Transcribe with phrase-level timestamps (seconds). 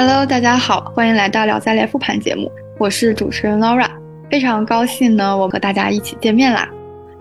[0.00, 2.48] Hello，大家好，欢迎来到聊在列复盘节目，
[2.78, 3.90] 我是主持人 Laura，
[4.30, 6.68] 非常高兴呢，我和大家一起见面啦。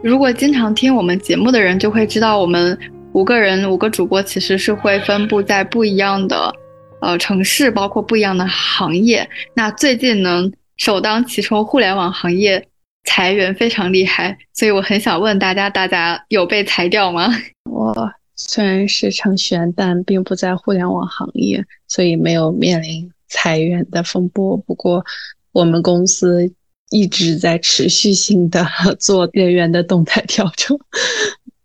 [0.03, 2.77] 如果经常听我们节目的人就会知道，我们
[3.13, 6.53] 五个人五个主播其实是会分布在不一样的
[7.01, 9.27] 呃城市，包括不一样的行业。
[9.55, 10.43] 那最近呢，
[10.77, 12.63] 首当其冲，互联网行业
[13.05, 17.33] 裁员非常厉害，所以我很想问大家，大家有被裁掉吗？
[17.71, 17.91] 我。
[18.37, 24.55] 虽然是程序员，但并不在互联网行业，所以没有面临裁员的风波。
[24.55, 25.03] 不过，
[25.51, 26.53] 我们公司
[26.91, 28.65] 一直在持续性的
[28.99, 30.77] 做人员的动态调整。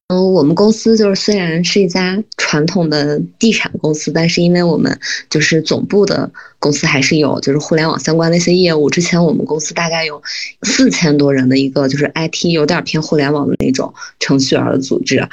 [0.08, 4.98] 嗯，我们公司就是虽然是一家传统的地产公司，但是因为我们
[5.30, 8.90] 就是总部的公司还是有就是互联网相关的一些业务。
[8.90, 10.22] 之前我们公司大概有
[10.62, 15.26] 四千多人的一个就是 IT 有点偏互联网的那种程序员的组织。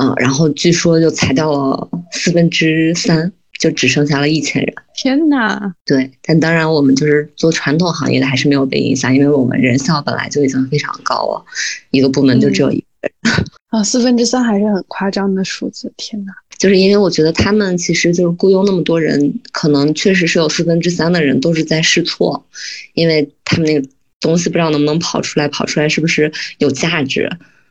[0.00, 4.74] 嗯，然后据说就裁掉了四分之三，就只剩下了一千人。
[4.94, 5.72] 天呐！
[5.84, 11.44] 对，但当然我们就是做传统行业的，还是没有被影响，因为我们人效本来就已经非常高了，
[11.90, 13.12] 一个部门就只有一个人。
[13.70, 15.92] 啊，四分之三还是很夸张的数字。
[15.96, 16.32] 天呐！
[16.58, 22.44] 就是因为我觉得他们其实就是雇佣那么多人，可能确实是有四分之三的人都是在试错，
[22.94, 23.88] 因为他们那个
[24.20, 27.30] 东西不知道能不能跑出来，跑出来是不是有价值。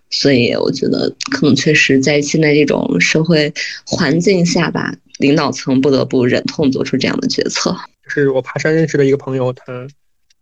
[0.09, 3.53] 所以我觉得，可能确实在现在这种社会
[3.85, 7.75] 环境下吧，领导层不得不忍痛做出这样的决策。
[8.05, 9.87] 就是我爬山认识的一个朋友，他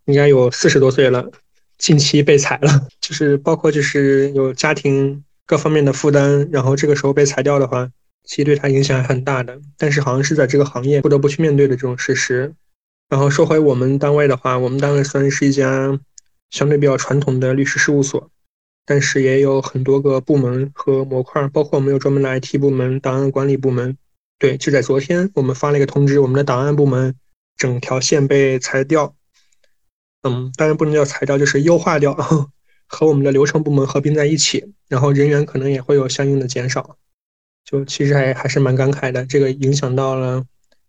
[0.06, 1.32] 应该有四十多岁了，
[1.80, 2.88] 近期被裁了。
[3.02, 7.90] 就是包括就是有家庭各方面的负担，然后这个时候被裁掉的话，
[8.24, 9.60] 其实对他影响还很大的。
[9.78, 12.54] 但是好像是在这个行业不得不去面对的这种事实。
[13.10, 16.00] 然后说回我们单位的话，我们单位算是一家
[16.52, 18.30] 相对比较传统的律师事务所。
[18.86, 23.98] 但是也有很多个部门和模块，包括我们有专门的 IT 部门、档案管理部门。
[24.38, 27.16] 对，就在昨天，我们发了一个通知，我们的档案部门
[27.58, 29.16] 整条线被裁掉。
[30.24, 32.14] 嗯，当然不能叫裁掉，就是优化掉，
[32.88, 36.98] 和我们的流程部门合并在一起，然后人员可能也会有相应的减少。
[37.64, 40.44] 就其实还还是蛮感慨的，这个影响到了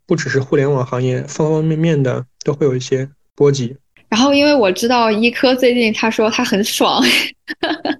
[0.06, 3.76] 不只是互联网行业，方方面面的都会有一些波及。
[4.08, 7.02] 然后，因为我知道医科最近他说他很爽，
[7.60, 7.98] 哈哈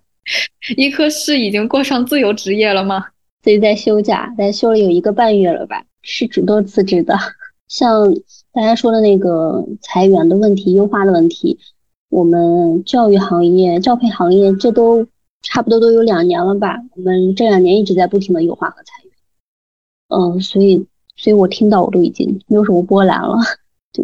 [0.77, 3.07] 医科是已经过上自由职业了吗？
[3.43, 5.84] 自己在休假，但休了有一个半月了吧？
[6.03, 7.17] 是主动辞职的。
[7.69, 8.12] 像
[8.53, 11.59] 大家说的那个裁员的问题、优化的问题，
[12.09, 15.07] 我们教育行业、教培行业这都
[15.43, 16.77] 差不多都有两年了吧？
[16.97, 19.13] 我们这两年一直在不停的优化和裁员。
[20.09, 20.87] 嗯，所以，
[21.17, 23.37] 所以我听到我都已经没有什么波澜了。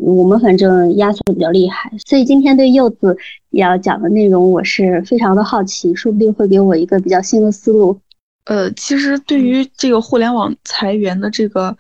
[0.01, 3.17] 我们反正压缩的比较厉害，所以今天对柚子
[3.51, 8.01] 要讲的内容，我是非常的好奇，说不定会给我一个比较新的思路。
[8.45, 11.77] 呃，其实对于这个互联网裁员的这个，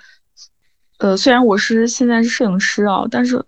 [0.98, 3.42] 呃，虽然我是现在是摄影师啊，但是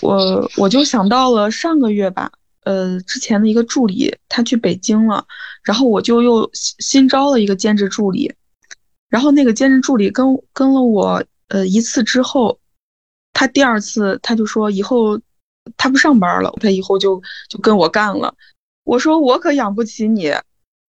[0.00, 2.32] 我我就想到了上个月吧，
[2.64, 5.24] 呃，之前的一个助理他去北京了，
[5.62, 8.32] 然后我就又新招了一个兼职助理，
[9.10, 12.58] 然后那个兼职助理跟跟了我呃一次之后。
[13.42, 15.20] 他第二次他就说以后
[15.76, 18.32] 他不上班了，他以后就就跟我干了。
[18.84, 20.32] 我说我可养不起你，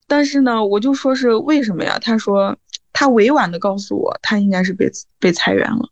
[0.06, 1.98] 但是呢，我就说是为什么呀？
[1.98, 2.56] 他说
[2.92, 4.88] 他委婉的告诉我，他应该是被
[5.18, 5.90] 被裁员了。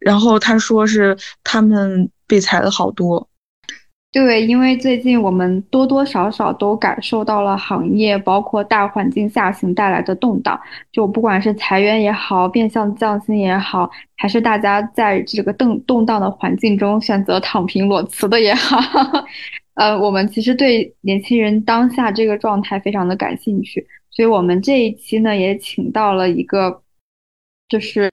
[0.00, 3.29] 然后他说是他们被裁了好多。
[4.12, 10.60] 对，因为最近我们多多少少都感受到了行业包括大环境下行带来的动荡，
[10.90, 18.78] 就不管是裁员也好，变相降薪也好，还是大家在这个动动荡的环境中选择躺平裸辞的也好，
[19.74, 26.82] 呃，我们其实对年轻人当下这个状态非常的感兴趣，所以我们这一期呢也请到了一个，
[27.68, 28.10] 就是。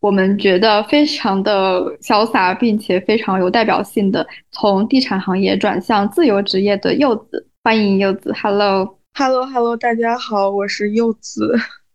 [0.00, 11.52] 我们觉得非常的潇洒，并且非常有代表性的，从地产行业转向自由职业的柚子，欢迎柚子，Hello，Hello，Hello，大家好，我是柚子，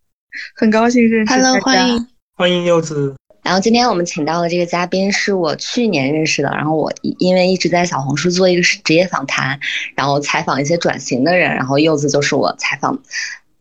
[0.60, 3.16] 很高兴认识大家，Hello，欢迎，欢迎柚子。
[3.42, 9.58] 然后今天我们请到的这个嘉宾是我去年认识的，然后我因为一直在小红书做一个职业访谈，
[9.96, 13.02] 然后采访一些转型的人，然后柚子就是我采访。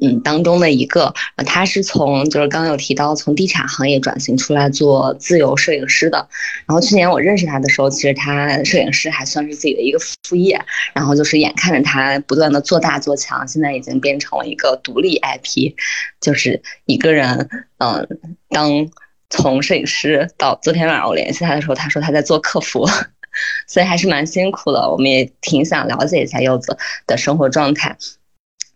[0.05, 1.15] 嗯，当中的一个，
[1.47, 6.29] 他是从就是刚刚有提到从地产行业转型出来做自由摄影师的。
[6.67, 10.61] 然后去年我认识他的时候，其实他摄影师还算是自己的一个副业。
[10.93, 15.75] 然后就是眼看着他不断的做大做强，现在已经变成了一个独立 IP，
[16.21, 17.49] 就是一个人。
[17.79, 18.09] 嗯，
[18.49, 18.89] 当
[19.31, 22.85] 从摄影师到昨天晚上我联系他的时候，他说他在做客服，
[23.69, 24.81] 所以还是蛮辛苦的。
[24.91, 26.77] 我们也挺想了解一下柚子
[27.07, 27.97] 的生活状态。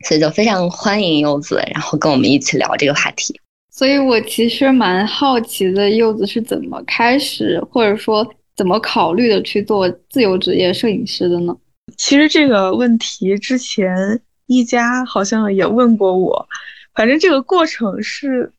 [0.04, 3.38] 所以就非常欢迎柚子，然后跟我们一起聊这个话题。
[3.70, 8.26] 所以我其实蛮好奇的，柚子是怎么开始，或者说
[8.56, 11.54] 怎么考虑的去做自由职业摄影师的呢？
[11.96, 16.48] 其实这个问题之前一家好像也问过我，
[16.94, 18.50] 反正这个过程是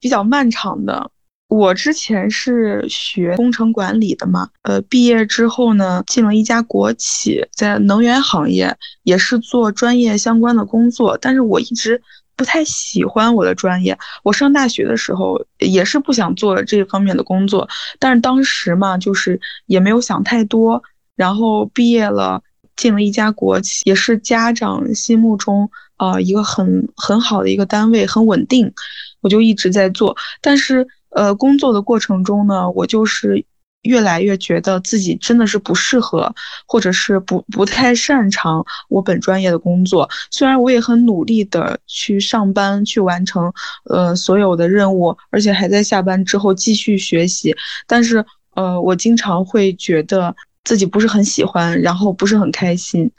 [0.00, 1.10] 比较漫长的。
[1.52, 11.18] 我之前是学工程管理的嘛，呃，毕业之后呢，进了一家国企，在能源行业，也是做专业相关的工作。
[11.20, 12.00] 但是我一直
[12.36, 13.98] 不太喜欢我的专业。
[14.22, 17.68] 我上大学的时候也是不想做这方面的工作，
[17.98, 20.82] 但是当时嘛，就是也没有想太多。
[21.16, 22.42] 然后毕业了，
[22.76, 28.72] 进了一家国企，也是家长心目中啊一个很很好的一个单位，很稳定，
[29.20, 30.16] 我就一直在做。
[30.40, 30.88] 但是。
[31.14, 33.44] 呃，工作的过程中呢，我就是
[33.82, 36.32] 越来越觉得自己真的是不适合，
[36.66, 40.08] 或者是不不太擅长我本专业的工作。
[40.30, 43.52] 虽然我也很努力的去上班，去完成
[43.90, 47.54] 呃所有的任务，而且还在下班之后继续学习，
[47.86, 48.24] 但是
[48.54, 53.10] 呃，我经常会觉得自己不是很喜欢，然后不是很开心。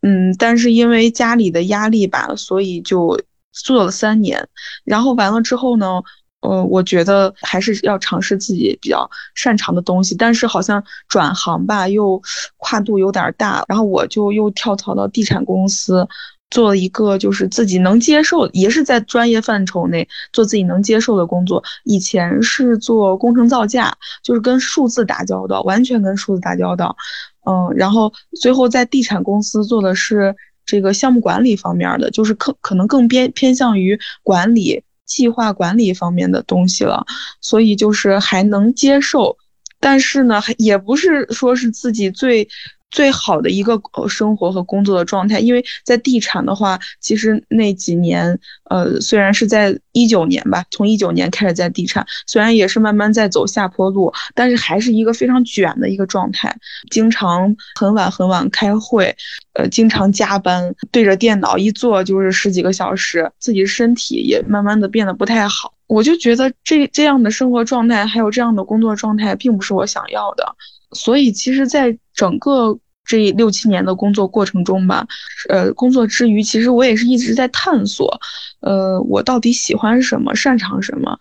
[0.00, 3.20] 嗯，但是因为家里的压力吧，所以就
[3.52, 4.48] 做了三年，
[4.84, 6.02] 然后完了之后呢。
[6.40, 12.22] 呃，我觉得还是要尝试自己比较擅长的东西，但是好像转行吧，又
[12.58, 16.06] 跨度有点大，然后我就又跳槽到地产公司，
[16.48, 21.62] 做了一个就是自己能接受，也是在专业范畴内做自己能接受的工作。
[21.82, 23.92] 以前是做工程造价，
[24.22, 26.96] 就是跟数字打交道，完全跟数字打交道。
[27.44, 34.84] 嗯，然后最后在地产公司做的是这个项目管理方面的，就是可可能更偏偏向于管理。
[35.08, 37.04] 计划管理方面的东西了，
[37.40, 39.36] 所以就是还能接受，
[39.80, 42.48] 但是呢，也不是说是自己最。
[42.90, 48.38] 最好的一个生活和工作的状态，因为在地产的话，其实那几年，
[48.70, 56.56] 呃，虽然是在一九年吧，从一九年开始在地产，虽然也是慢慢在走下坡路，但是还是一个非常卷的一个状态，
[56.90, 59.14] 经常很晚很晚开会，
[59.52, 65.74] 呃，经常加班，对着电脑一坐就是十几个小时，自己身体也慢慢的变得不太好。
[65.86, 70.54] 我就觉得这这样的生活状态，还有这样的工作状态，并不是我想要的。
[70.92, 75.06] 所以，其实，在整个这六七年的工作过程中吧，
[75.48, 78.20] 呃，工作之余，其实我也是一直在探索，
[78.60, 81.18] 呃，我到底喜欢什么，擅长什么。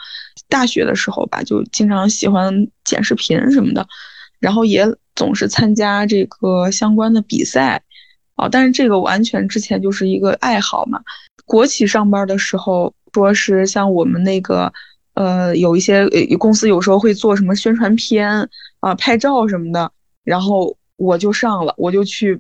[0.50, 3.86] 大学的时候吧，就经常喜欢剪视频什么的，
[4.40, 4.86] 然后也
[5.16, 7.84] 总是参加这个相关的比赛，
[8.36, 11.02] 啊，但是这个完全之前就是一个爱好嘛。
[11.46, 14.72] 国企上班的时候，说是像我们那个。
[15.18, 18.48] 呃，有一些呃公司有时候会做什么宣传片
[18.82, 19.92] 啊、拍照什么的，
[20.24, 22.40] 然后我就上了，我就去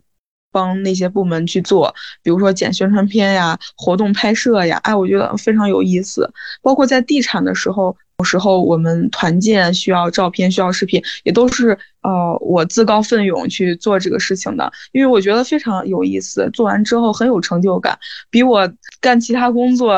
[0.51, 1.91] 帮那些部门去做，
[2.21, 6.31] 比如说剪宣传片呀、活动拍摄呀，哎，我觉得非常有意思。
[6.61, 17.97] 包括在地产的时候，有时候我们团建需要照片、需要视频，也都是呃我自告奋勇去做这个事情的，因为我觉得非常有意思，做完之后很有成就感，
[18.29, 18.71] 比我
[19.01, 19.93] 干其他工作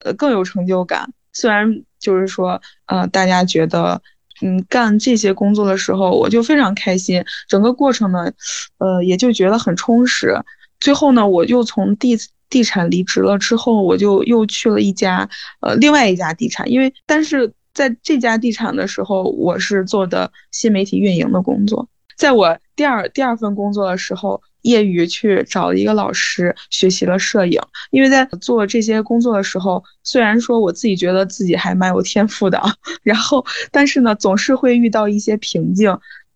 [0.00, 1.08] 呃更有成就感。
[1.32, 4.00] 虽然就是说，呃，大家觉得，
[4.42, 7.24] 嗯，干这些工作的时候，我就非常开心。
[7.48, 8.30] 整个过程呢，
[8.76, 10.36] 呃，也就觉得很充实。
[10.80, 12.14] 最后呢，我就从地
[12.50, 15.26] 地产离职了之后，我就又去了一家，
[15.60, 16.70] 呃，另外一家地产。
[16.70, 21.88] 因为，但是在这家地产的时候，我是做的新媒体运营的工作。
[22.18, 24.42] 在我第二第二份工作的时候。
[24.64, 32.60] 业余去找了一个老师学习了摄影，因为在做这些工作的时候，虽然说我自己觉得自己还蛮有天赋的，
[33.02, 35.90] 然后但是呢，总是会遇到一些瓶颈，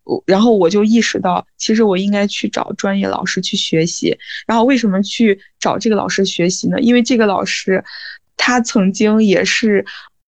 [0.05, 4.17] 我然后我就意识到，其实我应该去找专业老师去学习。
[4.47, 6.79] 然后为什么去找这个老师学习呢？
[6.81, 7.83] 因为这个老师，
[8.37, 9.85] 他曾经也是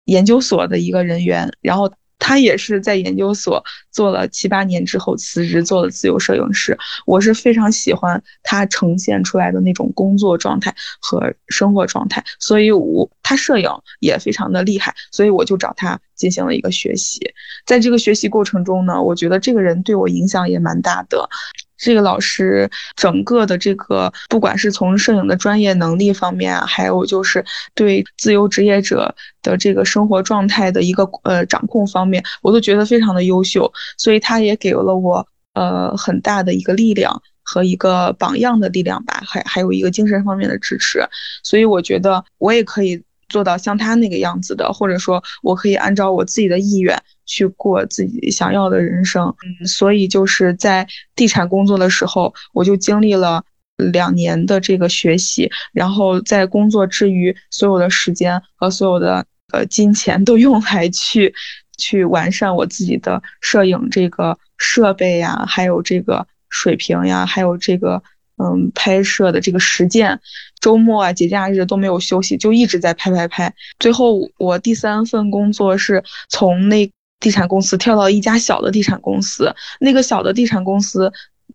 [0.05, 1.91] 研究所的一个人员，然后。
[2.19, 6.77] 他也是在研究所做了七八年之后辞职做了自由摄影师。
[7.05, 13.69] 我是非常喜欢他呈现出来的那种工作状态和生活状态，所以我他摄影
[14.00, 17.19] 也非常的厉害，所以我就找他进行了一个学习。
[17.65, 21.29] 在这个学习过程中呢，我觉得这个人对我影响也蛮大的。
[21.77, 33.72] 这个老师整个的这个，不管是从摄影的专业能力方面啊，还有就是对自由职业者的这个生活状态的一个呃掌控方面，我都觉得非常的优秀。
[33.98, 41.07] 所以他也给了我呃很大的一个力量和一个榜样的力量吧，还还有一个精神方面的支持。
[41.43, 47.01] 所以我觉得我也可以做到像他那个样子的，或者说我可以按照我自己的意愿。
[47.29, 53.43] 去过自己想要的人生，嗯，所以就是在地产工作的时候，我就经历了
[53.75, 61.36] 两年的这个学习，然后在工作之余，所有的时间和所有的呃金钱都用来去
[61.77, 68.01] 去完善我自己的摄影这个设备呀，还有这个水平呀，还有这个
[68.38, 70.22] 嗯拍摄的这个实践，
[70.59, 73.53] 周末啊节假日都没有休息，就一直在拍拍拍。
[73.79, 81.11] 最后我第三份工作是从那地产公司跳到一家小的地产公司，那个小的地产公司。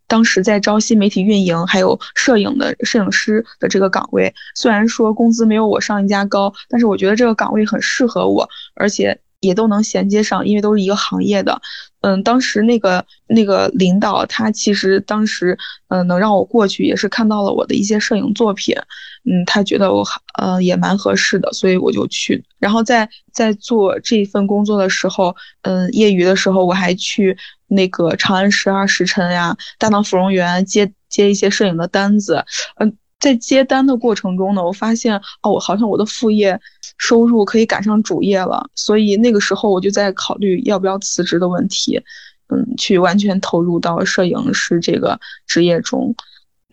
[0.09, 11.61] 当时在招新媒体运营，还有摄影的摄影师的这个岗位，虽然说工资没有我上一家高，但是我觉得这个岗位很适合我，而且也都能衔接上，因为都是一个行业的。
[12.01, 15.57] 嗯，当时那个那个领导他其实当时
[15.89, 18.75] 嗯能让我过去，也是看到了我的一些摄影作品，
[19.25, 20.03] 嗯，他觉得我
[20.39, 22.43] 呃也蛮合适的，所以我就去。
[22.59, 27.37] 然后在在做这份工作的时候，嗯，业余的时候我还去。
[27.75, 32.45] 那个长安十二时辰呀，大唐芙蓉园接接一些摄影的单子，
[32.77, 36.61] 嗯，在接单的过程中呢，我发现哦，我好像我的副业
[36.99, 42.03] 收入可以赶上主业了，所以那个时候我就在考虑要不要辞职的问题，
[42.49, 46.13] 嗯，去完全投入到摄影师这个职业中。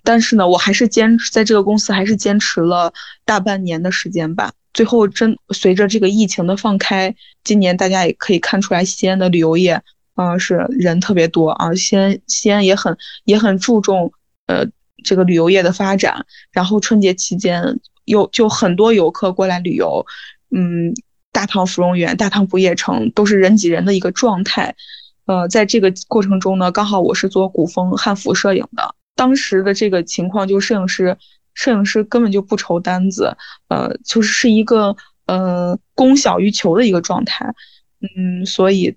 [0.04, 2.92] 但是呢，我还是坚持在这个公司，还是坚持了
[3.26, 4.52] 大半年的时间吧。
[4.74, 9.80] 最后真随着这个疫情的放开，今年大家也可以看出来，西安的旅游业。
[10.16, 11.74] 啊，是人特别多啊！
[11.76, 14.12] 西安西安也很也很注重
[14.48, 14.66] 呃
[15.04, 16.26] 这个旅游业的发展。
[16.52, 20.06] 然后春节期间有就很多游客过来旅游，
[20.52, 20.94] 嗯，
[21.32, 24.76] 大唐芙蓉园、大唐不夜城都是人挤人的一个状态。
[25.26, 31.18] 呃，在这个过程中呢，刚好我是做古风汉服摄影的，当时的这个情况就摄影师
[31.54, 33.36] 摄影师根本就不愁单子，
[33.68, 37.54] 呃，就是是一个呃供小于求的一个状态，
[38.02, 38.96] 嗯，所以。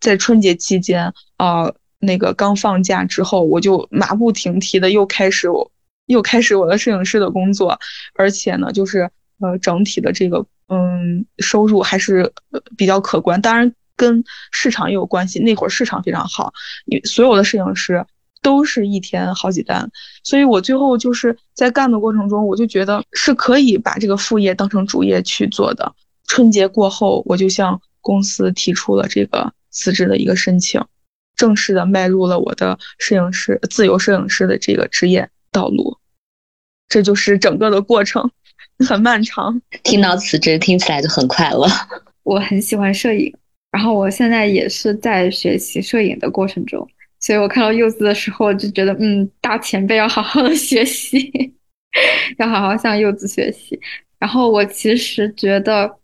[0.00, 1.72] 在春节期间啊，
[2.04, 5.70] 那个刚放假之后，我就马不停蹄的又开始我
[6.06, 7.78] 又开始我的摄影师的工作，
[8.14, 12.32] 而且呢，就是呃整体的这个嗯收入还是
[12.76, 13.40] 比较可观。
[13.40, 16.52] 当然跟市场也有关系，那会儿市场非常好，
[17.04, 18.04] 所有的摄影师
[18.40, 19.90] 都是一天好几单，
[20.22, 25.94] 所以我最后就是在干的过程中，我就觉得是可以把这个副业当成主业去做的。
[26.26, 29.52] 春节过后，我就向公司提出了这个。
[29.76, 30.80] 辞职的一个申请，
[31.36, 35.98] 正式的迈入了我的摄影师、自由摄影师的这个职业道路。
[36.88, 38.30] 这就是整个的过程，
[38.86, 39.60] 很漫长。
[39.82, 41.66] 听到辞职，听起来就很快乐。
[42.22, 43.34] 我很喜欢摄影，
[43.72, 46.88] 然后我现在也是在学习摄影的过程中，
[47.20, 51.32] 所以我看到柚子的时候就觉得，嗯，大前辈要好好的学习，
[52.38, 53.80] 要好好向柚子学习。
[54.18, 55.98] 然后我其实觉得。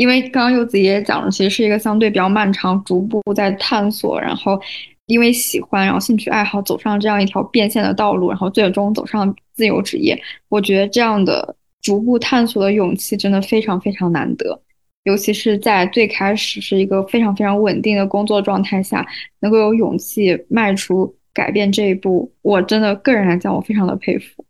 [0.00, 4.58] 因为刚刚柚子也讲了，其实是一个相对比较漫长、逐步在探索，然后
[5.04, 10.18] 因为喜欢，然后兴趣爱好走上这样一条变现的道路，然后最终走上自由职业。
[10.48, 14.58] 我觉得这样的逐步探索的勇气真的非常非常难得，
[15.04, 19.06] 尤其是在最开始是一个非常非常稳定的工作状态下，
[19.40, 24.42] 能够有勇气迈出改变这一步，我真的个人来讲，我非常的佩服。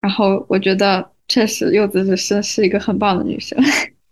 [0.00, 3.56] 然后我觉得确实柚子是是一个很棒的女生。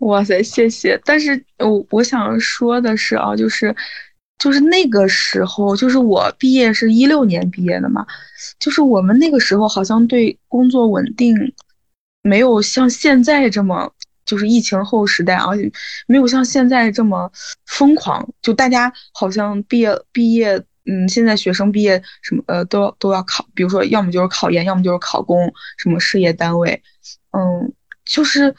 [0.05, 1.01] 哇塞，谢谢！
[1.03, 3.75] 但是我我想说的是啊，就是，
[4.39, 8.07] 就是那个时候，就是我毕业是一六年毕业的嘛，
[8.59, 11.35] 就是我们那个时候好像对工作稳定，
[12.21, 13.91] 没有像现在这么，
[14.27, 15.73] 就是疫情后时代，而且
[16.07, 17.33] 没有像现在这么
[17.65, 26.83] 疯狂，就大家好像毕业毕业，嗯，现在学生毕业什么呃都都要考，比如说要么就是考研，要么就是考公，什么事业单位，
[27.31, 27.73] 嗯，
[28.05, 28.55] 就是。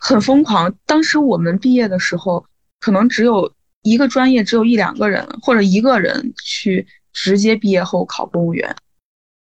[0.00, 0.74] 很疯狂。
[0.86, 2.44] 当时我们毕业的时候，
[2.80, 3.52] 可能只有
[3.82, 8.74] 一个专业，只有一两个人，或者一个人去直接毕业后考公务员，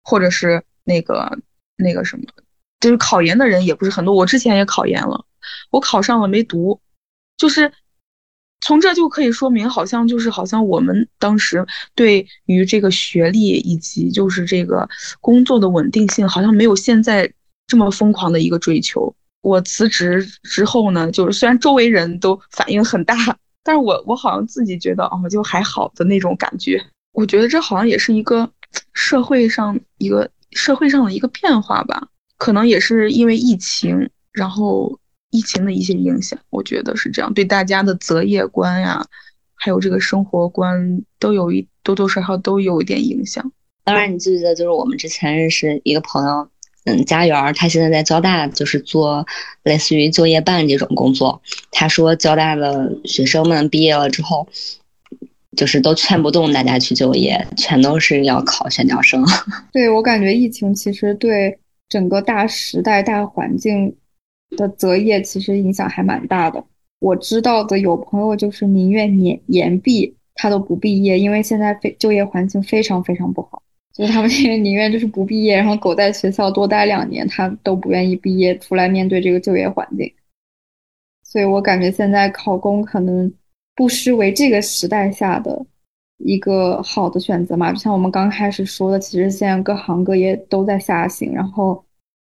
[0.03, 1.37] 或者是那个
[1.75, 2.23] 那个什么，
[2.79, 4.15] 就是考研的人也不是很多。
[4.15, 5.25] 我之前也考研了，
[5.69, 6.79] 我考上了没读，
[7.37, 7.71] 就是
[8.61, 14.87] 从这就可以说明，好像就是好像我们当时对于这个学历以及就是这个
[15.19, 17.31] 工作的稳定性，好像没有现在
[17.67, 19.13] 这么疯狂的一个追求。
[19.47, 23.15] 我辞职之后呢，就是虽然周围人都反应很大，
[23.63, 26.83] 但是我我好像自己觉得哦，就还好的那种感觉。
[27.13, 28.49] 我觉得这好像也是一个
[28.93, 34.99] 社会上一个社会上的一个变化吧，可能也是因为疫情，然后
[35.31, 39.01] 疫情的一些影响，我觉得是这样，对大家的择业观呀，
[39.55, 43.49] 还有这个生活观都有一多多少少都有一点影响。
[43.85, 46.49] 当然，你记不记得就是我们之前认识一个朋友。
[46.87, 49.25] 嗯，家园他现在在交大，就是做
[49.63, 51.41] 类似于就业办这种工作。
[51.69, 54.47] 他说，交大的学生们毕业了之后，
[55.57, 59.21] 就是都劝不动大家去就业，全都是要考选调生。
[59.73, 63.93] 对我感觉，疫情其实对整个大时代、大环境
[64.55, 66.63] 的择业其实影响还蛮大的。
[66.99, 73.61] 我知道的有朋友就是宁愿延延毕，他都不毕业，因为现在非就业环境非常非常不好，
[73.97, 74.29] 所以他们
[74.63, 80.13] 宁愿就是不毕业，然后苟在学校多待两年，他都不愿意毕业出来面对这个就业环境。
[81.23, 83.33] 所以我感觉现在考公可能
[83.73, 85.65] 不失为这个时代下的
[86.17, 87.73] 一个好的选择嘛。
[87.73, 91.83] 就像我们刚开始说的，其实现在各行各业都在下行，然后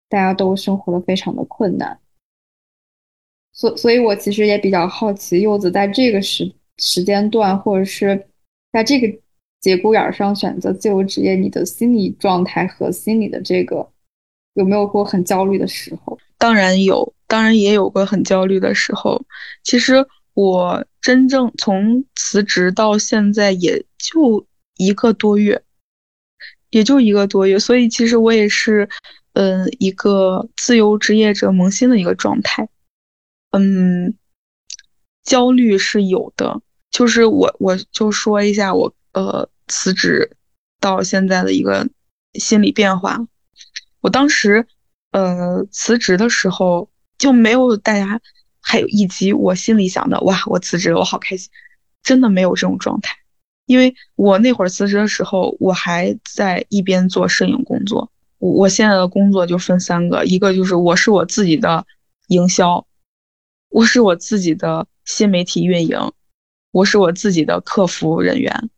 [0.07, 1.99] 大家都生活的非常的困难。
[3.51, 8.27] 所所以，我其实也比较好奇，柚子在这个时时间段，或者是
[8.71, 9.19] 在这个
[9.59, 13.89] 节骨眼上选择自由职业，你的心理状态和心理的这个
[14.53, 16.17] 有没有过很焦虑的时候？
[16.37, 19.21] 当然有，当然也有过很焦虑的时候。
[19.63, 24.45] 其实我真正从辞职到现在也就
[24.77, 25.61] 一个多月，
[26.69, 28.87] 也就一个多月，所以其实我也是，
[29.33, 32.69] 嗯，一个自由职业者萌新的一个状态。
[33.51, 34.15] 嗯，
[35.23, 40.31] 焦虑是有的，就是我我就说一下我呃辞职
[40.79, 41.87] 到现在的一个
[42.33, 43.27] 心理变化。
[44.01, 44.65] 我当时
[45.11, 48.21] 呃辞职的时候就没有大家，
[48.61, 51.49] 还有以及我心里想的哇，我辞职了，我好开心，
[52.01, 53.15] 真的没有这种状态。
[53.65, 58.09] 因为我那会儿辞职的时候，我还在一边做摄影工作。
[58.37, 61.85] 我我现在的工作就分三个，一个就是我是我自己的
[62.27, 62.87] 营销。
[63.69, 66.11] 我是我自己的新媒体运营，
[66.71, 68.69] 我是我自己的客服人员，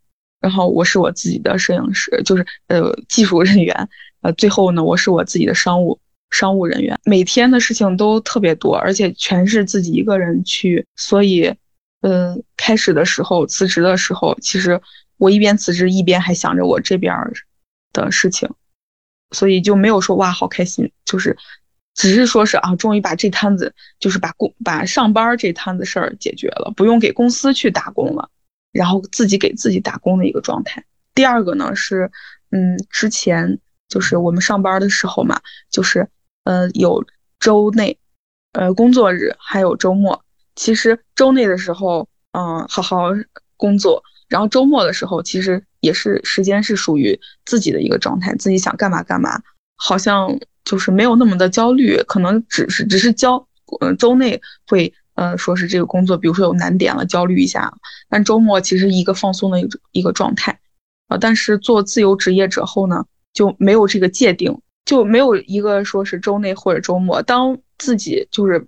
[0.41, 3.89] 然后我是我自己的摄影师，就是呃技术人员，
[4.21, 5.97] 呃最后呢我是我自己的商务
[6.31, 11.53] 商务人员，每天的事情都特别多，而且全是自己一个人去，所以，
[12.01, 14.81] 嗯开始的时候辞职的时候，其实
[15.17, 17.15] 我一边辞职一边还想着我这边
[17.93, 18.49] 的事情，
[19.31, 21.37] 所以就没有说哇好开心，就是。
[21.93, 28.29] 只是说是啊，终于把这摊子，就是把工把上班这摊子事儿解决了，不用给公司去打工了，
[28.71, 30.83] 然后自己给自己打工的一个状态。
[31.13, 32.11] 第二个呢是，
[32.51, 36.07] 嗯，之前就是我们上班的时候嘛，就是
[36.43, 37.05] 呃有
[37.39, 37.97] 周内，
[38.53, 40.23] 呃工作日还有周末。
[40.55, 43.09] 其实周内的时候，嗯，好好
[43.57, 49.41] 工作，然后周末的时候，其实也是时间是属于自己的一个状态，自己想干嘛干嘛，
[49.75, 50.39] 好像。
[50.63, 53.47] 就是没有那么的焦虑，可能只是只是焦，
[53.81, 57.71] 嗯，周内会，呃，说是这个工作，比如说有难点了，焦虑一下，
[58.09, 60.59] 但周末其实一个放松的一个一个状态，
[61.09, 68.65] 啊，但是做自由职业者后呢，就没有这个界定，就没有一个说是周内或者周末，当自己就是，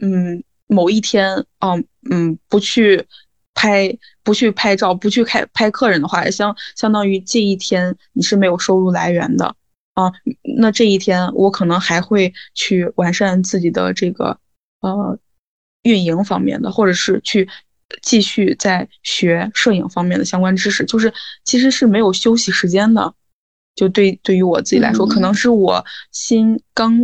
[0.00, 3.06] 嗯，某一天，嗯嗯，不去
[3.52, 9.54] 拍，不去拍照，不去开拍客人的话，相相当于这一天你是没有收入来源的。
[9.92, 10.10] 啊，
[10.56, 14.38] 那这一天我可能还会去完善自己的这个
[14.80, 15.18] 呃
[15.82, 17.48] 运营方面的，或者是去
[18.02, 21.12] 继续在学摄影方面的相关知识，就是
[21.44, 23.14] 其实是没有休息时间的。
[23.74, 26.98] 就对对于我自己来说，可能是我新刚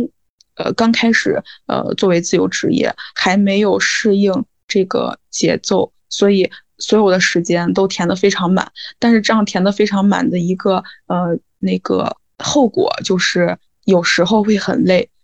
[0.55, 8.71] 呃刚开始呃作为自由职业，还没有适应这个节奏，所以所有的时间都填的非常满。
[8.99, 12.17] 但是这样填的非常满的一个呃那个。
[12.39, 15.16] 后果就是有时候会很累啊，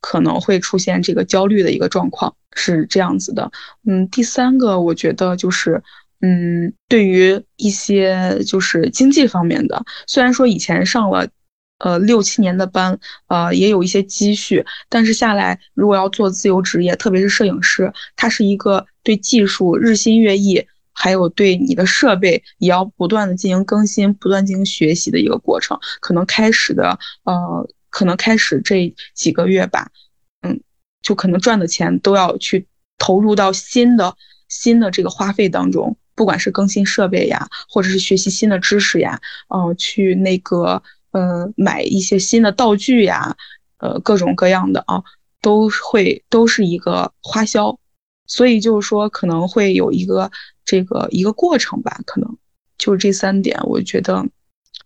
[0.00, 3.50] 可能会出现这个焦虑的一个状况，是这样子的。
[3.86, 5.82] 嗯，第三个我觉得就是，
[6.20, 11.28] 嗯，对于一些就是经济方面的，虽然说以前上了，
[11.78, 20.66] 呃六七年的班，呃也有一些积蓄，但是下来如果要做自由职业，特别是摄影师，它是一个对技术日新月异。
[21.00, 25.78] 还有对你的设备也要不断的进行更新，不断进行学习的一个过程。
[26.00, 29.90] 可能开始的呃，可能开始这几个月吧，
[30.42, 30.60] 嗯，
[31.02, 32.64] 就可能赚的钱都要去
[32.96, 34.16] 投入到新的
[34.48, 39.20] 新的这个花费当中，不管是更新设备呀，或者是学习新的知识呀，
[39.52, 40.80] 嗯，去那个
[41.10, 43.36] 呃买一些新的道具呀，
[43.78, 45.02] 呃各种各样的啊，
[45.42, 47.76] 都会都是一个花销。
[48.28, 50.30] 所以就是说，可能会有一个
[50.64, 52.38] 这个一个过程吧，可能
[52.78, 54.24] 就是这三点，我觉得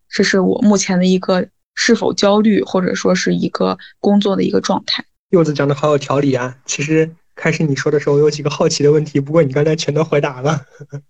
[0.09, 5.05] 这是我目前的一个是否焦虑，或者说是一个工作的一个状态。
[5.31, 6.57] 柚子讲的好有条理啊！
[6.67, 10.65] 其实开始你说的时候，有几个好奇的问题，不过你刚才全都回答了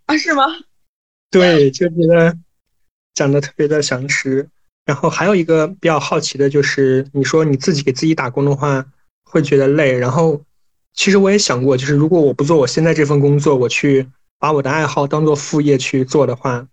[0.06, 0.16] 啊？
[0.16, 0.44] 是吗？
[1.30, 2.36] 对，就觉得
[3.14, 4.48] 讲的特别的详实。
[4.84, 8.84] 然后还有一个比较好奇的就是，你说你自己给自己打工的话，
[9.24, 10.42] 会觉得累，然后。
[10.94, 14.06] 其实我也想过，就是如果我不做我现在这份工作，我去
[14.38, 16.68] 把我的爱好当做副业去做的话，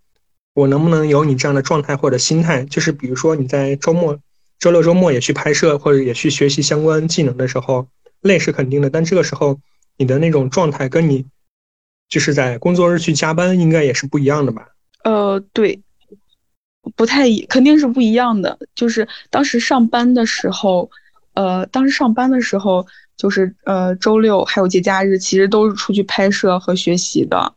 [0.60, 2.66] 我能不能有你这样的状态或者心态？
[2.66, 4.20] 就是比如说你在周末、
[4.60, 7.88] 周六、周末也去拍摄或者也去学习相关技能的时候，
[8.20, 9.58] 累是肯定的，但这个时候
[9.96, 11.26] 你的那种状态跟你
[12.10, 14.68] 就是在工作日去加班应该也是不一样的吧？
[15.06, 15.82] 呃，对，
[16.98, 18.60] 不太一，肯定是不一样的。
[18.76, 20.92] 就是当时上班的时候，
[21.36, 27.54] 呃，当时上班的时候，就是呃，周六还有节假日，其实都是出去拍摄和学习的。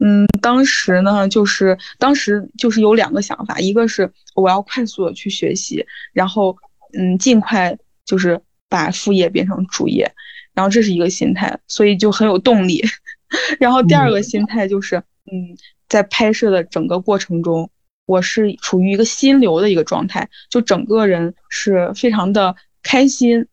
[0.00, 6.56] 嗯，当时呢，就是当时就是有两个想法，一个是我要快速的去学习，然后
[6.96, 10.12] 嗯，尽快就是把副业变成主业，
[10.54, 12.82] 然后这是一个心态，所以就很有动力。
[13.58, 15.58] 然后第二个心态就是，嗯，
[15.88, 17.68] 在拍摄的整个过程中，
[18.06, 23.46] 我是处于一个心流的一个状态，就整个人是非常的开心。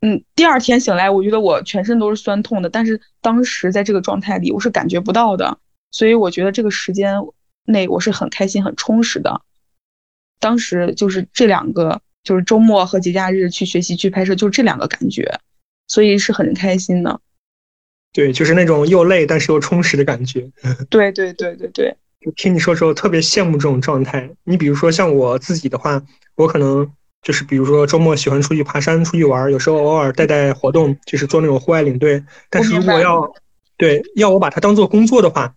[0.00, 5.58] 嗯，第二天醒来，我觉得我全身都是酸痛的，但是当时在这个状态里，我是感觉不到的。
[5.90, 7.14] 所以我觉得这个时间
[7.64, 9.42] 内我是很开心、很充实的。
[10.40, 15.40] 当时就是这两个，就是周末和节假日去学习、去拍摄，就这两个感觉，
[15.86, 17.20] 所以是很开心的。
[18.12, 20.50] 对，就是那种又累但是又充实的感觉。
[20.88, 24.30] 对对对对对，就听你说之后特别羡慕这种状态。
[24.44, 26.02] 你比如说像我自己的话，
[26.36, 26.90] 我可能
[27.22, 32.24] 就是比如说周末喜欢出去爬山、出去玩，有时候偶尔带带活动，就是做那种户外领队。
[32.48, 33.30] 但是如果要
[33.76, 35.54] 对要我把它当做工作的话，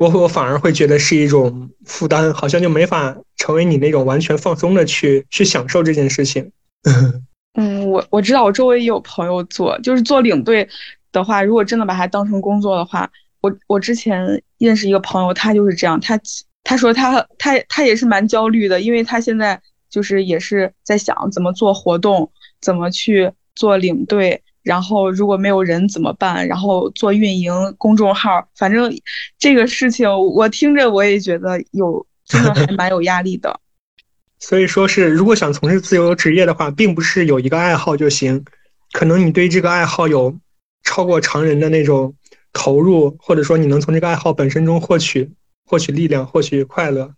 [0.00, 6.50] 我我反而会觉得是一种负担，好像就没法成为你那种完全放松的去去享受这件事情。
[7.52, 10.66] 嗯，我我知道，我周围也有朋友做，就是做领队
[11.12, 13.10] 的话，如果真的把它当成工作的话，
[13.42, 16.18] 我我之前认识一个朋友，他就是这样，他
[16.64, 19.60] 他说他他他也是蛮焦虑的，因为他现在
[19.90, 22.32] 就是也是在想怎么做活动，
[22.62, 24.42] 怎么去做领队。
[24.62, 26.46] 然后如果没有人怎么办？
[26.46, 28.92] 然后做运营公众号，反正
[29.38, 33.58] 这个事情我听着我也觉得有真的还蛮有压力的。
[34.38, 38.44] 所以说是，如果想从事自由职业的话，并不是有一个爱好就行，
[38.92, 40.34] 可能你对这个爱好有
[40.82, 42.14] 超过常人的那种
[42.52, 45.30] 投入，或者说你能从这个爱好本身中获取
[45.66, 47.12] 获取力量、获取快乐，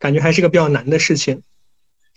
[0.00, 1.42] 感觉还是个比较难的事情。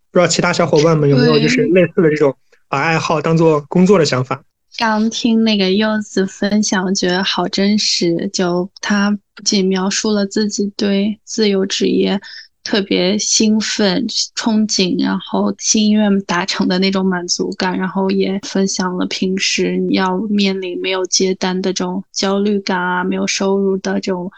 [0.10, 2.36] 不知道其他小伙伴们有没有就是类似的这种
[2.68, 4.44] 把爱好当做工作的想法？
[4.78, 8.30] 刚听那个柚子分享，我觉得好真实。
[8.34, 12.20] 就他不仅描述了自己对自由职业
[12.64, 24.32] 特别兴奋、憧憬，然后心愿达成的那种满足感，然后也分享了平时你要面临没有接单的这种焦虑感啊，没有收入的这种。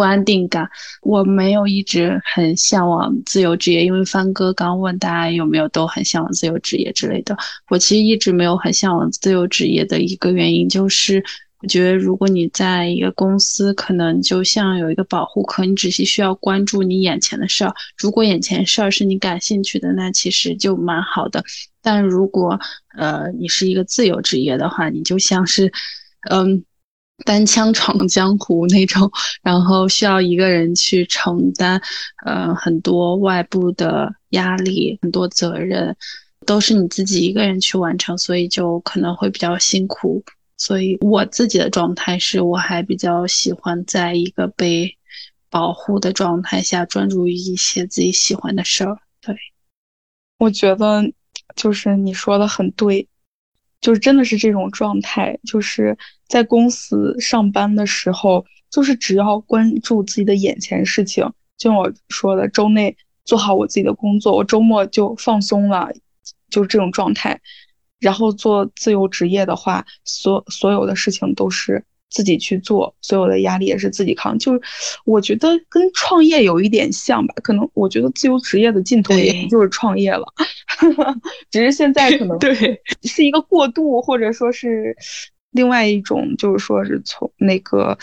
[0.00, 0.66] 不安定感，
[1.02, 7.36] 我没有一直很向往自由职业，因为帆哥刚问大家有没有都很向往自由职业之类的。
[7.68, 11.22] 我其实一直没有很向往自由职业的一个原因，就是
[11.60, 17.74] 我觉得如果你在一个公司，可能就像有一个保护壳，你只是需要关注你眼前的事儿。
[17.98, 21.44] 如果眼前事儿是你感兴趣的，那其实就蛮好的。
[21.82, 22.58] 但如果
[22.96, 25.70] 呃你是一个自由职业的话，你就像是
[26.30, 26.64] 嗯。
[27.24, 29.10] 单枪闯江湖那种，
[29.42, 31.80] 然后需要一个人去承担，
[32.24, 35.96] 呃，很多外部的压力，很多责任，
[36.46, 40.22] 都是你自己一个人去完成，所以就可能会比较辛苦。
[40.56, 44.96] 所以我自己的状态是，我还比较喜欢在一个被
[45.48, 48.98] 保护的状态下，专注于一些自己喜欢的事儿。
[49.22, 49.34] 对，
[50.38, 51.02] 我觉得
[51.56, 53.06] 就是你说的很对。
[53.80, 55.96] 就是真的是这种状态，就是
[56.30, 61.24] 在公司上班的时候，就是只要关注自己的眼前事情，
[61.58, 65.90] 就像我说的，周内做好我自己的工作，我周末就放松了，
[66.48, 67.38] 就是这种状态。
[67.98, 71.84] 然后做自由职业的话，所所有的事情都是。
[72.12, 74.36] 自己去做，所有的压力也是自己扛。
[74.36, 74.60] 就是
[75.04, 80.26] 我觉得跟创业有一点像吧，可能我觉得自由职业的尽头也就是创业了，
[81.52, 84.96] 只是现在可 能对是一个过渡，或者说是
[85.50, 87.96] 另外一种，就是说是从那个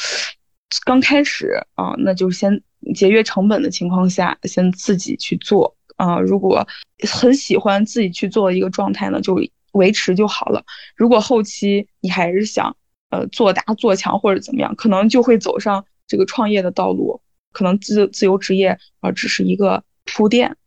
[0.86, 2.62] 刚开始啊，那就先
[2.94, 6.20] 节约成本的情况下，先自己去做啊。
[6.20, 6.68] 如果
[7.10, 9.40] 很喜欢自己去做的一个状态呢，就
[9.74, 10.64] 维持就好了。
[10.96, 12.76] 如果后期你还是想。
[13.10, 17.22] 呃，做大做强或者怎么样，可能就会走上这个创业的道路。
[17.54, 20.58] 可能自自由职业啊，只是一个铺垫。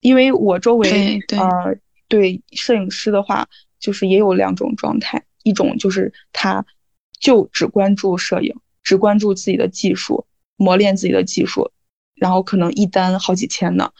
[0.00, 1.76] 因为我周围呃，
[2.08, 3.46] 对摄影师的话，
[3.78, 6.64] 就是也有两种状态，一种就是他
[7.20, 11.70] 就只关注摄影，只关注自己的技术，磨练自己的技术，
[12.14, 13.90] 然后可能一单好几千呢。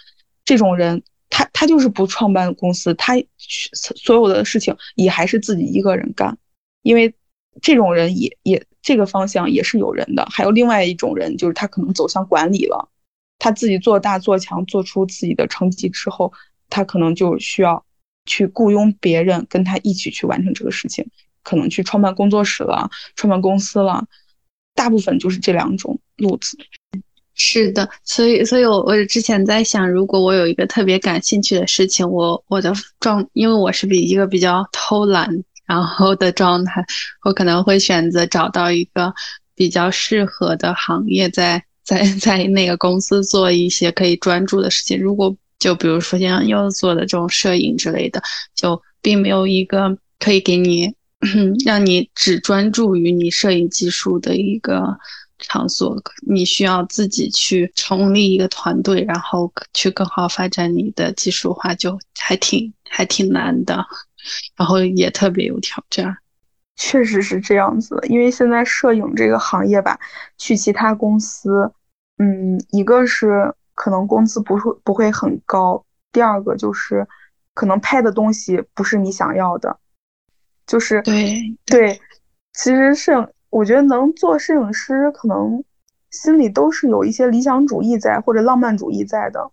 [0.44, 6.38] 这种人，他他就是不创办公司，他所有的事情也还是自己一个人干，
[6.82, 7.14] 因为。
[7.60, 12.88] 这种人也也这个方向也是有人的，还有另外一种人，就是他可能走向管理了，
[13.40, 16.32] 他自己做大做强，做出自己的成绩之后，
[16.70, 17.84] 他可能就需要
[18.26, 21.10] 去雇佣别人跟他一起去完成这个事情，
[21.48, 24.04] 可能去创办工作室了，创办公司了，
[24.74, 26.58] 大部分就是这两种路子。
[27.40, 35.30] 是的，所以，所以我我之前在想，如果我有一个特别感兴趣的事情，我我的状，因为我是比一个比较偷懒
[35.64, 36.84] 然后的状态，
[37.24, 39.14] 我可能会选择找到一个
[39.54, 45.00] 比较适合的行业，在在在那个公司做一些可以专注的事情。
[45.00, 48.20] 如果就比如说像柚子做的这种摄影之类的，
[48.54, 50.92] 就并没有一个可以给你
[51.64, 54.98] 让你只专注于你摄影技术的一个。
[55.40, 63.86] 场所，你需要自己去成立一个团队，然后去更好发展你的技术化，就还挺还挺难的，
[64.56, 66.18] 然后也特别有挑战。
[66.74, 70.00] 确实是这样子，因为现在摄影这个行业吧，
[70.38, 71.70] 去其他公司，
[72.18, 77.06] 嗯，一个是可能工资不会不会很高，第二个就是
[77.54, 79.78] 可能拍的东西不是你想要的，
[80.68, 82.00] 就是对对，
[82.52, 83.28] 其实摄影。
[83.50, 85.64] 我觉得能做摄影师，可能
[86.10, 89.50] 心里都是有一些理想主义在，或者浪漫主义在的。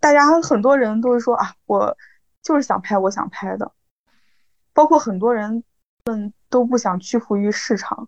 [0.00, 1.96] 大家很多人都是说啊，我
[2.42, 3.72] 就是想拍我想拍的。
[4.74, 5.64] 包括很多人
[6.04, 8.06] 们都不想屈服于市场。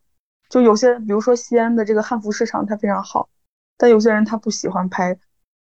[0.51, 3.31] 就有些，比如说西安的这个汉服市场，它非常好，
[3.79, 5.19] 但有些人他不喜欢拍，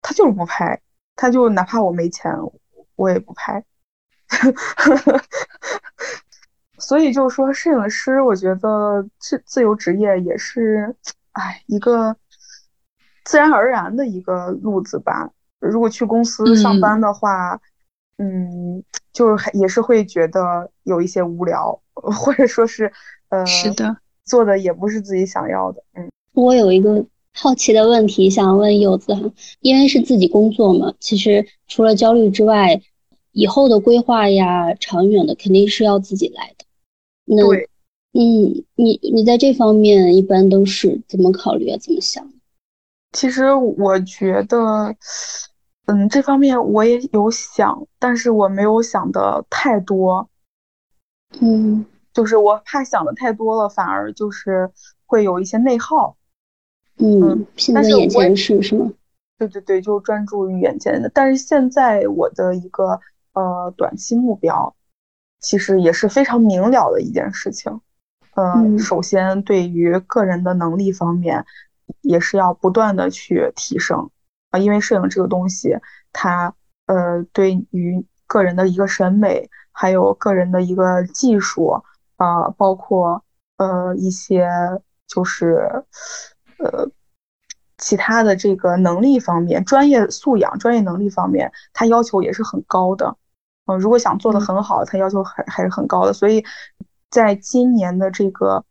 [0.02, 0.82] 他就是不拍，
[1.16, 2.30] 他就哪怕我没钱，
[2.98, 3.64] 我也不拍。
[6.86, 10.94] 所以就是说，摄影师，我觉得自自由职业也是，
[11.32, 12.14] 哎，一个
[13.24, 15.32] 自然而然的一个路子吧。
[15.60, 17.58] 如果去公司上班的话，
[18.18, 22.92] 嗯，就是也是会觉得有一些无聊， 或者说是，
[23.30, 25.82] 呃，是的，做的也不是自己想要的。
[25.94, 29.22] 嗯，我有一个好奇的问题想问柚子哈，
[29.62, 32.82] 因为是自己工作嘛，其实除了焦虑之外，
[33.32, 36.63] 以后的规划呀，长远的肯定是要自己来的。
[37.36, 37.70] 对，
[38.14, 41.78] 嗯，你你在这方面一般都是怎么考虑啊？
[41.80, 42.28] 怎么想？
[43.12, 44.96] 其实我觉得，
[45.86, 50.30] 嗯，这方面我也有想，但是我没有想的太多。
[51.40, 54.70] 嗯，就是我怕想的太多了，反而就是
[55.06, 56.16] 会有一些内耗。
[56.98, 58.92] 嗯，现在眼前是是吗？
[59.38, 61.10] 对对对，就专注于眼前的。
[61.14, 63.00] 但是现在我的一个
[63.34, 64.76] 呃短期目标。
[65.44, 67.82] 其实也是非常明了的一件事情，
[68.36, 71.46] 嗯，首先对于个人的能力方面，
[72.02, 74.10] 也是要不断的去提升
[74.52, 75.78] 啊，因为摄影这个东西，
[76.14, 76.56] 它
[76.88, 81.84] 呃对于个人的一个审美，还有个人的一个技术
[82.16, 83.24] 啊，包括
[83.58, 84.48] 呃一些
[85.06, 85.84] 就是
[86.58, 86.90] 呃
[87.78, 93.18] 其他的这个能力方面，专业素养、专业能力方面，它要求也是很高的。
[93.66, 96.12] 嗯，如果想做的很好，他要求还还是很高的。
[96.12, 96.44] 所以，
[97.10, 98.66] 在今年的这个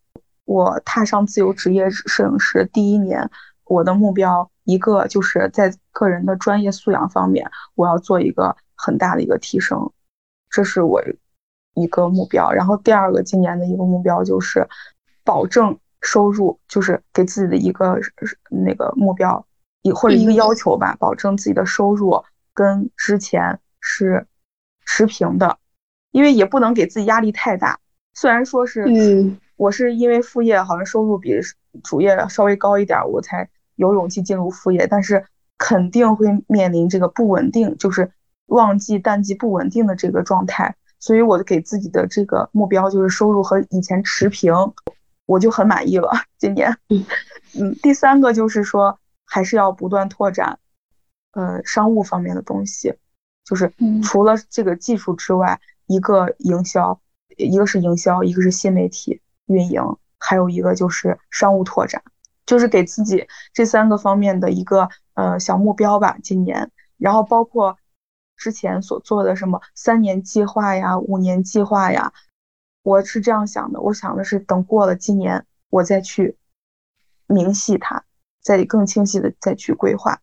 [0.45, 3.27] 我踏上自由职业摄影师第一年，
[3.65, 9.91] 我的目标一个就是在个人的专业素养方面，我要做一个很大的一个提升，
[10.51, 11.01] 这是我
[11.73, 12.51] 一个目标。
[12.51, 14.69] 然后第二个今年的一个目标就是
[15.23, 17.99] 保证收入，就是给自己的一个
[18.51, 19.43] 那个目标，
[19.81, 24.27] 一或者一个要求吧，保证自己的收入跟之前是。
[24.85, 25.57] 持平的，
[26.11, 27.79] 因为也不能给自己压力太大。
[28.13, 31.33] 虽然说是，嗯，我是因为副业好像收入比
[31.83, 35.25] 主业稍微高一点，我才有勇气进入副业，但是
[35.57, 38.11] 肯定会面临这个不稳定，就是
[38.47, 40.75] 旺季淡季不稳定的这个状态。
[40.99, 44.53] 所以我给自己的这个目标就是收入和以前持平，
[45.25, 46.11] 我就很满意了。
[46.37, 46.77] 今年，
[47.59, 50.59] 嗯，第三个就是说还是要不断拓展，
[51.31, 52.93] 呃，商务方面的东西。
[53.45, 56.99] 就是除了这个技术之外，一个营销，
[57.37, 59.81] 一个是营销，一个是新媒体运营，
[60.17, 62.01] 还有一个就是商务拓展，
[62.45, 66.17] 就是给自己这三个方面的一个呃小目标吧。
[66.23, 67.77] 今年，然后包括
[68.37, 72.13] 之前所做的什么三年计划呀、五年计划呀，
[72.81, 76.37] 我是这样想的，我想的是等过了今年，我再去
[77.27, 78.05] 明细它，
[78.41, 80.21] 再更清晰的再去规划。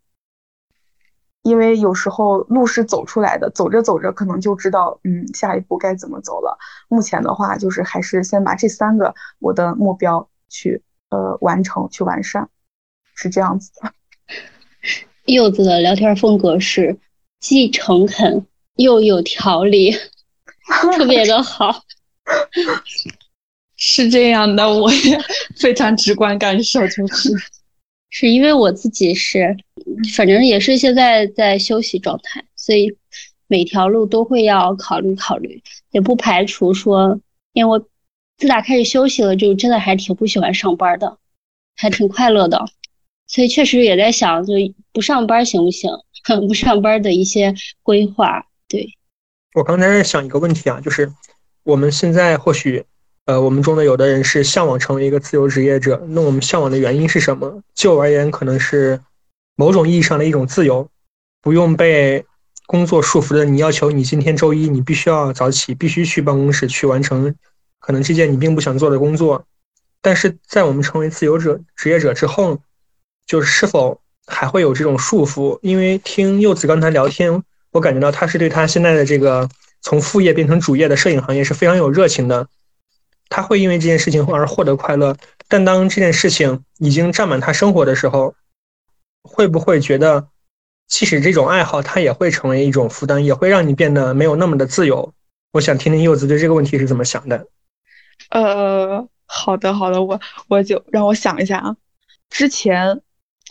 [1.42, 6.58] 因为有时候路是走出来的，走着走着可能就知道，嗯，下一步该怎么走了。
[6.88, 12.48] 目前的话，就是还是先把这三个我的目标去呃完成，去完善，
[13.14, 13.92] 是这样子的。
[15.26, 16.98] 柚子的聊天风格是
[17.38, 19.92] 既诚恳又有条理，
[20.82, 21.82] 特别的好。
[23.76, 25.18] 是这样的，我也
[25.56, 27.30] 非常直观感受就是。
[28.10, 29.56] 是因为我自己是，
[30.14, 32.96] 反正也是现在在休息状态，所以
[33.46, 37.20] 每条路都会要考虑考虑，也不排除说，
[37.52, 37.86] 因为我
[38.36, 41.18] 自打开始休息了，就真的还挺不喜欢上班的，
[41.76, 42.64] 还挺快乐的。
[43.26, 44.54] 所以确实也在想，就
[44.92, 45.88] 不上班行不行？
[46.48, 48.44] 不上班的一些规划。
[48.68, 48.86] 对，
[49.54, 51.10] 我刚才在想一个问题啊，就是
[51.62, 52.84] 我们现在或许，
[53.30, 57.62] 呃，我们中的有的人是向往成为一个自由职业者，那我们向往的原因是什么？
[57.76, 59.00] 就而言，可能是
[59.54, 60.88] 某种意义上的一种自由，
[61.40, 62.24] 不用被
[62.66, 63.44] 工作束缚的。
[63.44, 67.32] 你要求你今天周一你必须要早起，必须去办公室去完成
[67.78, 69.44] 可能这件你并不想做的工作。
[70.02, 72.58] 但是在我们成为自由者职业者之后，
[73.28, 75.56] 就是是否还会有这种束缚？
[75.62, 77.40] 因为听柚子刚才聊天，
[77.70, 79.48] 我感觉到他是对他现在的这个
[79.82, 82.48] 从副业变成主业的摄影行业是非常有热情的。
[83.30, 85.16] 他会因为这件事情而获得快乐，
[85.48, 88.34] 但当这件事情已经占满他生活的时候，
[89.22, 90.28] 会不会觉得，
[90.86, 95.14] 即使这种爱好，它也会成为一种负担，也会让你变得没有那么的自由？
[95.52, 97.46] 我想听听柚子对这个问题是怎么想的。
[98.28, 101.76] 呃，好的，好的，我我就让我想一下啊，
[102.28, 103.00] 之前。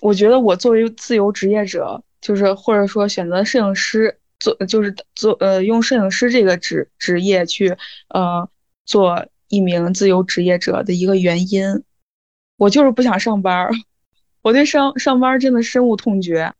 [0.02, 7.76] 我觉得我作为自由职业者，就是或者说选择摄影师做，就是做呃用摄影师这个职职业去
[8.08, 8.48] 呃
[8.86, 11.84] 做一名自由职业者的一个原因，
[12.56, 13.72] 我就是不想上班儿
[14.42, 16.54] 我对上上班真的深恶痛绝，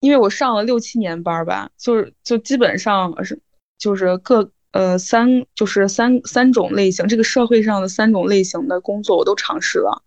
[0.00, 3.40] 因为我上了六七年班吧，就是就基本上是
[3.78, 10.02] 就是各呃三就是三三种类型，这个社会上的三种类型的工作我都尝试了，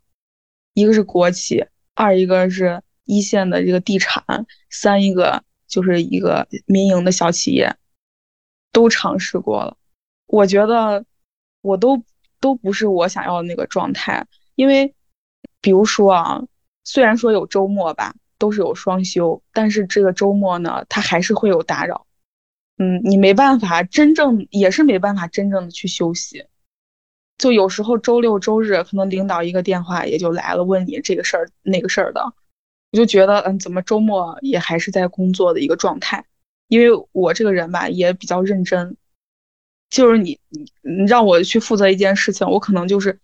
[0.74, 1.66] 一个是国企。
[2.00, 4.24] 二一个是一线的这个地产，
[4.70, 7.76] 三一个就是一个民营的小企业，
[8.72, 9.76] 都尝试过了。
[10.28, 11.04] 我觉得
[11.68, 12.02] 我都
[12.40, 14.26] 都不是我想要的那个状态，
[14.56, 14.96] 因为
[15.60, 16.42] 比如说啊，
[16.86, 22.06] 虽然说有周末吧，都是有双休，但是这个周末呢，它还是会有打扰。
[22.78, 26.46] 嗯，你没办法真正也是没办法真正的去休息。
[27.38, 32.22] 就有时候周六周日可能领导一个电话也就来了，问你这个事儿那个事儿的，
[32.92, 36.26] 我就觉得嗯，怎么周末也还是在工作的一个状态？
[36.68, 38.96] 因为我这个人吧也比较认真，
[39.90, 40.40] 就是你
[40.82, 43.20] 你让我去负责一件事情，我可能就是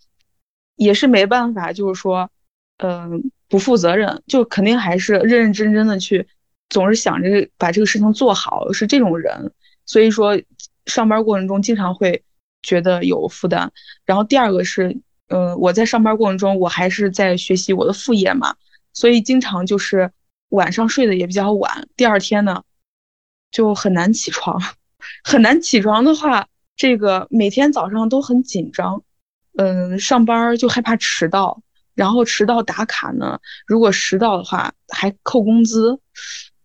[0.76, 2.30] 也是没办法，就是说
[2.78, 6.28] 嗯不负责任，就肯定还是认认真真的去，
[6.69, 9.52] 总是想着把这个事情做好，是这种人，
[9.86, 10.41] 所以说
[10.86, 12.23] 上班过程中经常会。
[12.65, 13.73] 觉得有负担，
[14.06, 14.97] 然后第二个是，
[15.28, 18.56] 呃，我在上班过程中，我还是在学习我的副业嘛，
[18.93, 20.10] 所以经常就是
[20.47, 22.63] 晚上睡得也比较晚，第二天呢
[23.52, 24.62] 就很难起床，
[25.26, 29.03] 很难起床的话，这个每天早上都很紧张，
[29.57, 31.62] 嗯，上班就害怕迟到，
[31.95, 35.99] 然后迟到打卡呢，如果迟到的话还扣工资，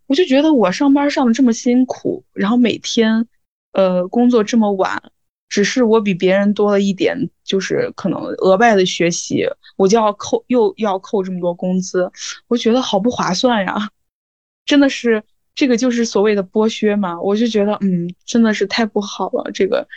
[0.07, 3.27] 我就觉得我上班上的这么辛苦，然后每天，
[3.73, 5.11] 呃，工作这么晚。
[5.47, 9.43] 只是我比别人多了一点，就是可能额外的学习，
[9.77, 12.11] 我就要扣，又要扣这么多工资，
[12.47, 13.89] 我觉得好不划算呀！
[14.63, 15.23] 真的是
[15.55, 17.19] 这个就是所谓的剥削嘛？
[17.21, 19.87] 我就觉得，嗯，真的是太不好了，这个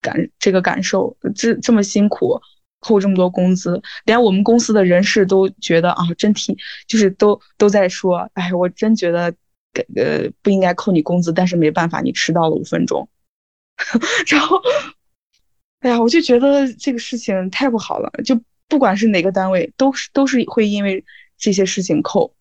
[0.00, 2.40] 感这个感受，这这么辛苦，
[2.80, 9.34] 扣这么多工资，连我们公司的人事都觉得啊，真替，就是都都在说，哎，我真觉得，
[9.94, 13.08] 呃，不应该扣你工资，但是没办法，你迟到了五分钟，
[14.28, 14.60] 然后。
[15.80, 18.10] 哎呀，我就觉得这个事情太不好了。
[18.24, 21.04] 就不管是哪个单位，都是都是会因为
[21.38, 22.34] 这些事情扣。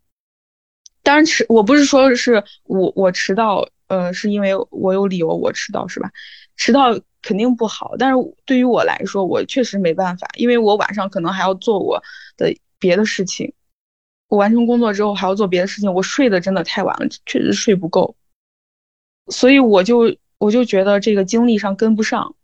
[1.05, 6.11] 当然迟，我不是说是我我迟到，呃，是因为我有理由我迟到是吧？
[6.57, 12.01] 迟到肯定不好，但是对于我来说，我确实没办法，因为我晚上可能还要做我
[12.37, 13.53] 的别的事情。
[14.29, 18.15] 我完成工作之后还要做别的事情，我睡得真的太晚了，确实睡不够。
[19.31, 22.35] 所以我就我就觉得这个精力上跟不上。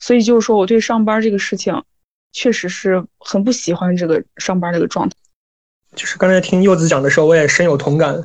[0.00, 1.84] 所以就是说，我对上班这个事情，
[2.32, 5.16] 确实是很不喜欢这个上班这个状态。
[5.94, 8.24] 就是刚才听柚子讲的时候，我也深有同感。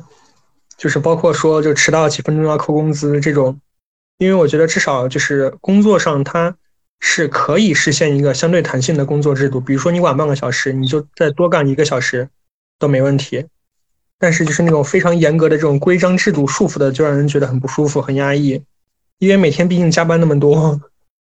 [0.76, 3.60] 就是包括说，就迟到几分钟要扣工资这种，
[4.16, 6.56] 因为我觉得至少就是工作上它
[7.00, 9.60] 是可以实现一个相对弹性的工作制度。
[9.60, 12.30] 比如说你晚半个小时，你就再多干一个小时
[12.78, 13.46] 都没问题。
[14.18, 18.62] 但是就是那种非常严格的这种规章制度束缚的，就让人觉得很不舒服、很压抑。
[19.18, 20.80] 因为每天毕竟加班那么多。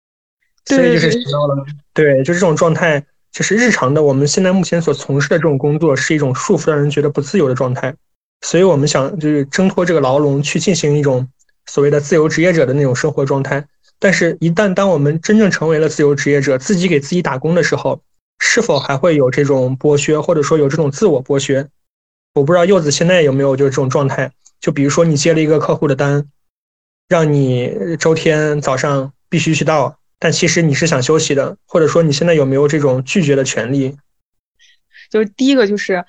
[0.65, 3.05] 所以就是迟到了，对，就是这种状态，
[3.35, 4.01] 就是日常的。
[4.01, 7.93] 我们现在目前所从事的这种工作，是一种束缚，让人觉得不自由的状态。
[8.39, 11.27] 所以我们想就是挣脱这个牢笼，去进行一种
[11.65, 13.65] 所谓的自由职业者的那种生活状态。
[13.99, 17.99] 但是，一旦当我们真正成为了自由职业者，自己给自己打工的时候，
[18.39, 21.67] 是否还会有这种剥削，或者说有这种自我剥削？
[22.35, 24.31] 我不知道柚子现在有没有就是这种状态。
[24.61, 26.25] 就比如说你接了一个客户的单，
[27.09, 29.97] 让你周天早上必须去到。
[30.25, 33.95] 但其实你是想休息的，或者说你现在有没有这种拒绝的权利？
[35.11, 36.03] 就是第一个就是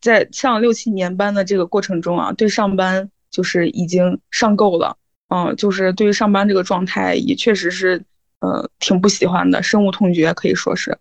[0.00, 4.96] 在上六七年班的这个过程中啊，对上班就是已经上够了，
[5.28, 8.02] 嗯，就是对于上班这个状态也确实是
[8.40, 10.96] 呃挺不喜欢的，深恶痛绝可以说是，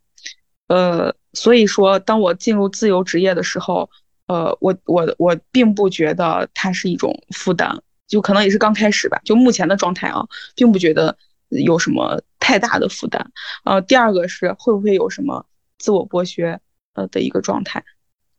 [0.67, 3.89] 呃，所以说当我进入自由职业的时候，
[4.25, 13.29] 呃，我我我并不觉得它是一种负担，就可能也是刚开始吧，就目前的状态啊，并不觉得有什么太大的负担，
[13.65, 15.45] 呃，第二个是会不会有什么
[15.77, 16.61] 自我剥削？
[16.93, 17.83] 呃的一个状态，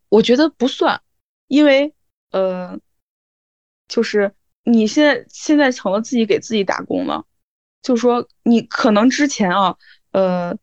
[0.09, 1.01] 我觉得不算，
[1.47, 1.95] 因为
[2.33, 2.81] 呃，
[3.87, 4.33] 就是
[4.65, 7.25] 你现在现在成了自己给自己打工了，
[7.83, 9.77] 就说你可能之前啊，
[10.11, 10.57] 呃，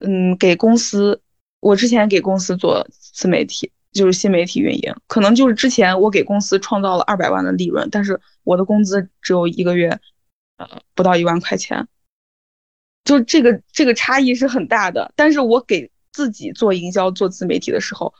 [0.00, 1.22] 嗯，给公司，
[1.60, 9.98] 我之前给公司做自媒体，就是新媒体运营，可能就是之前我给公司创造了二百万的利润，但是我的工资只有一个月，
[10.58, 11.88] 呃，不到一万块钱，
[13.10, 15.90] 就这个这个差异是很大的，但是我给。
[16.12, 18.12] 自己做营销、做自媒体的时候，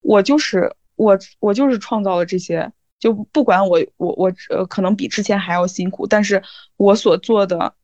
[0.00, 2.72] 我就是我，我就是创造了这些。
[2.98, 6.42] 就不管我，我，我呃，可能比之前还要辛苦，但是
[6.78, 7.74] 我所做的，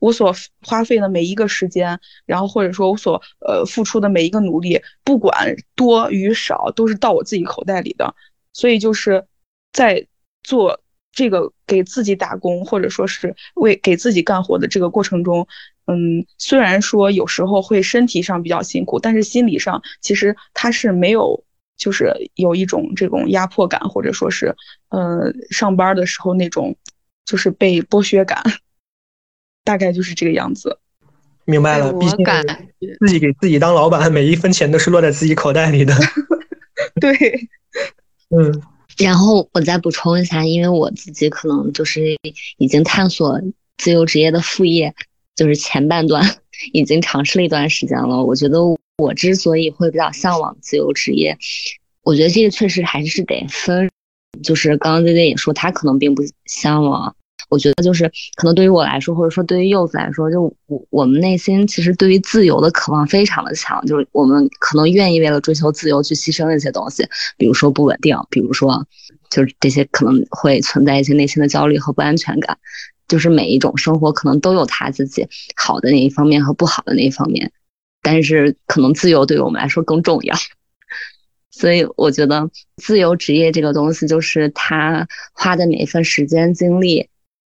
[0.00, 8.16] 我所花费的每一个时间，然后或者说我所呃付出的每一个努力，不管多与少，都是到我自己口袋里的。
[8.52, 9.24] 所以就是
[9.72, 10.04] 在
[10.42, 10.82] 做
[11.12, 15.46] 这个给自己打工，或者说是为给自己干活的这个过程中。
[15.86, 21.44] 嗯，虽然说有时候会身体上比较辛苦，但是心理上其实他是没有，
[21.76, 24.54] 就是有一种这种压迫感，或者说是，
[24.88, 26.76] 呃，上班的时候那种
[27.24, 28.42] 就是被剥削感，
[29.64, 30.78] 大概就是这个样子。
[31.44, 32.16] 明白了，毕竟
[32.98, 35.94] 自己给自己当老板，每一分钱都是落在自己口袋里的。
[37.00, 37.16] 对，
[38.36, 38.62] 嗯。
[38.98, 42.16] 然后我再补充一下，因为我自己可能就是
[42.56, 43.40] 已经探索
[43.76, 44.92] 自由职业的副业。
[45.36, 46.24] 就是前半段
[46.72, 48.58] 已经尝试了一段时间了，我觉得
[48.98, 51.36] 我之所以会比较向往自由职业，
[52.02, 53.88] 我觉得这个确实还是得分。
[54.42, 57.14] 就是刚刚 Z Z 也说他可能并不向往，
[57.48, 67.02] 我觉得就是可能对于我来说，或者说对于柚子来说，就我我们内心其实对于自由的渴望非常的强，就是我们可能愿意为了追求自由去牺牲一些东西，
[67.38, 68.86] 比如说不稳定，比如说
[69.30, 72.58] 就是这些可能会存在一些内心的焦虑和不安全感。
[73.08, 75.26] 就是每一种生活可能都有他自己
[75.56, 77.52] 好的那一方面和不好的那一方面，
[78.02, 80.36] 但是可能自由对于我们来说更重要，
[81.50, 87.08] 所以我觉得自由职业这个东西，就是他花的每一份时间精力，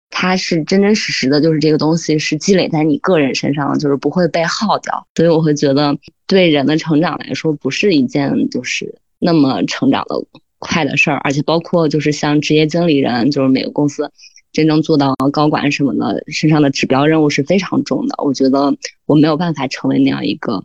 [0.10, 5.08] 他是真真实实的，就是这个东西是积累在你个人身上的，就是不会被耗掉。
[5.16, 5.98] 所以我会觉得，
[6.28, 10.16] 对人的成长来说，不是一件就是那么成长的
[10.60, 14.12] 快的事儿，而且包括就是像职业经理人，就是每个公司。
[14.56, 18.16] 真正做到高管什么的，身上的指标任务是非常重的。
[18.24, 18.74] 我觉得
[19.06, 20.64] 我没有办法成为那样一个，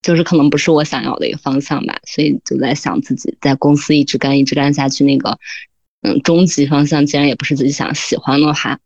[0.00, 2.00] 就是可能不是我想要的一个方向吧。
[2.06, 5.38] 所以就在想自己在公司一直干一直干下去，那个
[6.00, 8.80] 嗯，终极方向既然也不是自己想喜欢的话，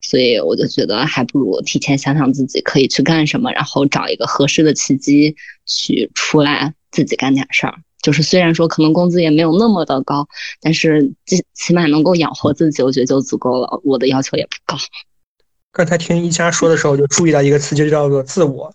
[0.00, 5.36] 所以我就觉得还不如提前想想自己可以去干什么，然后找一个合适的契机
[5.66, 7.74] 去出来自己干点事儿。
[8.02, 10.26] 就是虽然说可能工资也没有那么的高，
[10.60, 13.80] 但是最起码能够养活自己，我觉得就足够了。
[13.84, 14.76] 我的要求也不高。
[15.70, 18.74] 刚才听一佳说的时候，就注意到一个词，就叫做自我，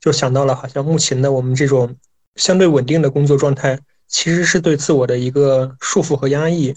[0.00, 1.96] 就想到了好像目前的我们这种
[2.36, 6.74] 相对稳定的工作状态，其实是对自我的一个束缚和压抑，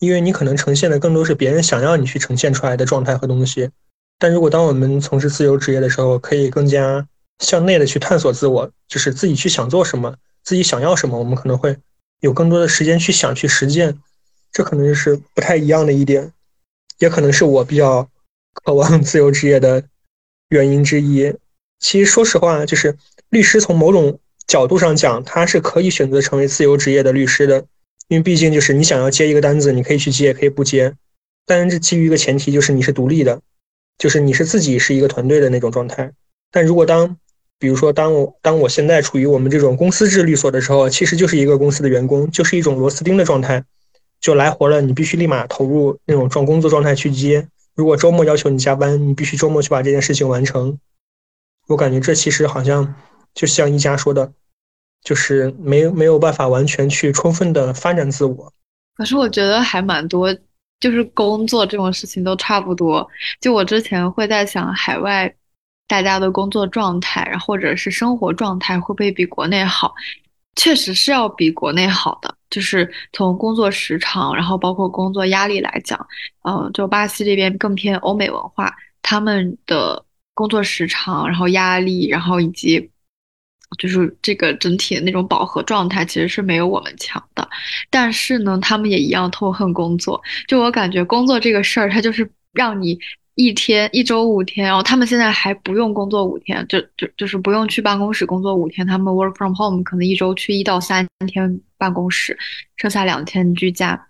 [0.00, 3.70] 因为你可能呈现的更多是别人想要你去呈现出来的状态和东西。
[4.18, 7.06] 但如果当我们从事自由职业的时候，可以更加
[7.38, 10.14] 向内的去探索自我，就是自己去想做什么。
[10.46, 11.76] 自己想要什么，我们可能会
[12.20, 13.98] 有更多的时间去想、去实践，
[14.52, 16.32] 这可能就是不太一样的一点，
[17.00, 18.08] 也可能是我比较
[18.54, 19.82] 渴望自由职业的
[20.50, 21.34] 原因之一。
[21.80, 22.96] 其实说实话，就是
[23.30, 27.66] 律师从某种角度上讲，他是可以选择成为自由职业的律师的，
[28.06, 30.94] 因为毕竟就是你想要接一个单子，你可以去接，也可以不接，
[31.44, 33.42] 但是基于一个前提，就是你是独立的，
[33.98, 36.12] 就是你是自己是一个团队的那种状态。
[36.52, 37.18] 但如果当
[37.58, 43.64] 比如说，当我当我现在处于我们这种公司制律所的时候，其实就是一个公司的员工，就是一种螺丝钉的状态，
[44.20, 47.48] 就来活了，你必须立马投入那种状工作状态去接。
[47.74, 50.78] 如果周末要求你加班，你必须周末去把这件事情完成。
[51.68, 52.94] 我感觉这其实好像
[53.32, 54.32] 就像一家说的，
[55.02, 58.52] 就是没没有办法完全去充分的发展自我。
[58.96, 60.36] 可是我觉得还蛮多，
[60.78, 63.08] 就是工作这种事情都差不多。
[63.40, 65.34] 就我之前会在想海外。
[65.88, 69.94] 大家的工作状态，然后或者是生活状态会不会比国内好？
[70.56, 76.06] 确实是要比国内好的，就是从工作时长，然后包括工作压力来讲，
[76.48, 82.90] 嗯，就巴西这边更偏欧美文化，他们的工作时长，然后压力，然后以及
[83.78, 87.46] 就是这个整体的那种饱和状态，其实是没有我们强的。
[87.90, 90.22] 但是呢，他们也一样痛恨工作。
[90.48, 92.98] 就我感觉，工作这个事儿，它就是让你。
[93.36, 102.36] 一天一周五天，然后他们现在还不用工作五天，就就就是不用去办公室工作五天，他们 work from home 可能一周去一到三天办公室，
[102.76, 104.08] 剩下两天居家。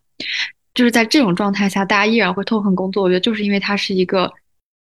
[0.74, 3.03] 就是在这种状态下，大家依然会痛恨工作。
[3.03, 4.33] 我觉得就是因为它是一个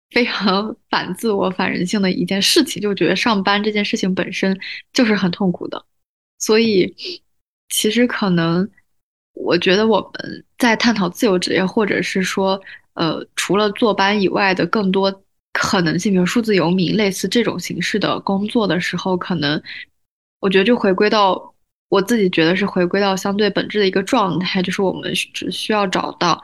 [0.09, 4.59] 非常 反自我、反人性的一件事情，就觉得上班这件事情本身
[4.93, 5.85] 就是很痛苦的。
[6.39, 6.91] 所以，
[7.69, 8.67] 其实可能
[9.35, 12.59] 我觉得我们在探讨自由职业，或者是说。
[12.93, 19.61] 呃，除了坐班以外的更多可能性，比如数字游民类似这种形式的工作的时候，可能
[20.39, 21.53] 我觉得就回归到
[21.89, 26.41] 我自己觉得是回归到相对本质的一个状态，就是我们只需要找到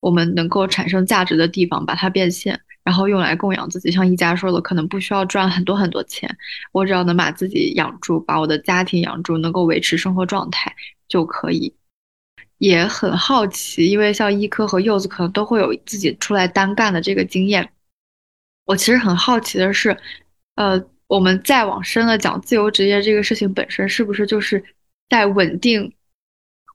[0.00, 3.90] 我们能够产生价值的地方，把它变现，然后用来供养自己。
[3.90, 6.28] 像一家说的，可能不需要赚很多很多钱，
[6.72, 10.74] 我只要能把自己养住，把我的家庭养住，能够维持生活状态
[11.08, 11.74] 就可以。
[12.62, 17.68] 也很好奇，因为像医科和柚子可能都会有自己出来单干的这个经验。
[18.66, 19.96] 我其实很好奇的是，
[20.54, 24.62] 呃，我们再往深了讲，自由职业这个事情本身是不是就是
[25.10, 25.92] 在稳定，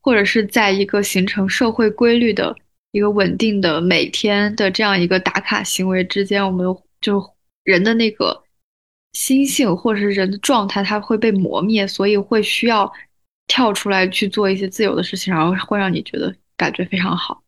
[0.02, 2.54] 或者是在一个形成社会规律的
[2.92, 6.68] 一个稳定的每天的这样一个打卡行为之间，我们
[7.00, 7.34] 就
[7.64, 8.44] 人的那个
[9.14, 12.92] 心性或者是人的状态，它会被磨灭，所以会需要。
[13.48, 17.41] 跳出来去做一些自由的事情，然后会让你觉得感觉非常好。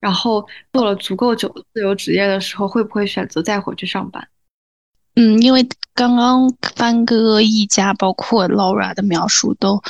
[0.00, 4.28] 然后做了足够久的自由职业的时候，会不会选择再回去上班？
[5.14, 9.82] 嗯，因为刚刚帆哥一家包括 Laura 的描述都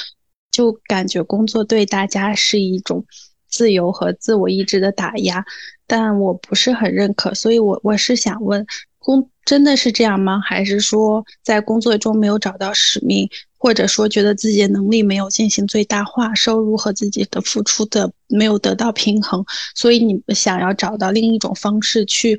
[0.50, 3.04] 就感觉工作对大家是一种
[3.48, 5.44] 自由和自我意志的打压，
[5.86, 8.64] 但我不是很认可，所以我我是想问，
[8.98, 10.40] 工真的是这样吗？
[10.40, 13.28] 还是说在工作中没有找到使命？
[13.66, 19.44] 或者说，觉得自己的能力没有进行最大化，收入和自己的付出的没有得到平衡，
[19.74, 22.38] 所以你想要找到另一种方式去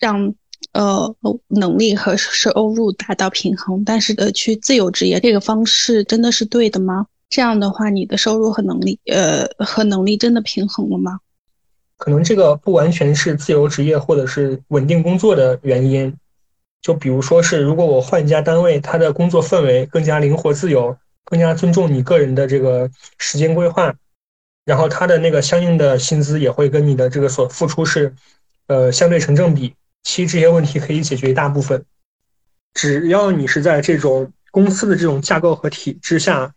[0.00, 0.34] 让
[0.72, 1.14] 呃
[1.46, 3.84] 能力和收入达到平衡。
[3.84, 7.06] 但是呃，去自由职业这个方式真的是对的吗？
[7.28, 11.20] 这样的话，你的收入和能力呃和能力真的平衡了吗？
[11.96, 16.12] 可能这个不完全是自由职业或者是稳定工作的原因。
[16.82, 23.94] 就比如说是，如果我换一家单位，他的工作氛围更加灵活自由，更加尊重你个人的这个时间规划，
[24.64, 28.14] 然后他的那个相应的薪资也会跟你的这个所付出是，
[28.66, 29.74] 呃，相对成正比。
[30.02, 31.84] 其实这些问题可以解决一大部分，
[32.72, 36.54] 只要你是在这种公司的这种架构和体制下，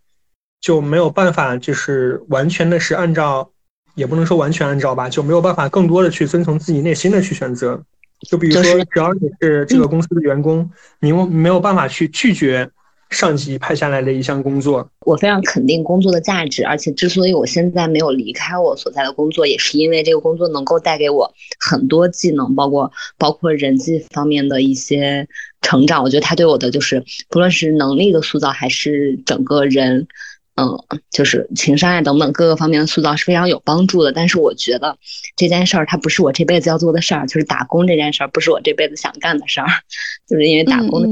[0.62, 3.52] 就没有办法就是完全的是按照，
[3.96, 7.84] 也不能说完全按照吧，就没有办法更多的去遵从自己内心的去选择。
[8.24, 10.70] 就比如说，只要你是这个公司的员工，
[11.00, 12.70] 你没有办法去拒绝
[13.10, 14.90] 上级派下来的一项工作。
[15.02, 25.28] 我非常肯定工作的价值，而且之所以我现在没有离开我所在的工作，也是因为这个工作能够带给我很多技能，包括包括人际方面的一些
[25.62, 26.04] 成长。
[26.04, 30.08] 我觉得他对我的就是，不论是能力的塑造，还是整个人。
[30.56, 30.78] 嗯，
[31.10, 34.12] 就是情商啊等等各个方面的塑造是非常有帮助的。
[34.12, 35.00] 但是我觉得
[35.36, 39.68] 这件事儿它不是我这辈子要做的事儿，就是打工这件事儿不是我这辈子想干的事儿。
[40.30, 41.08] 就是因为打工的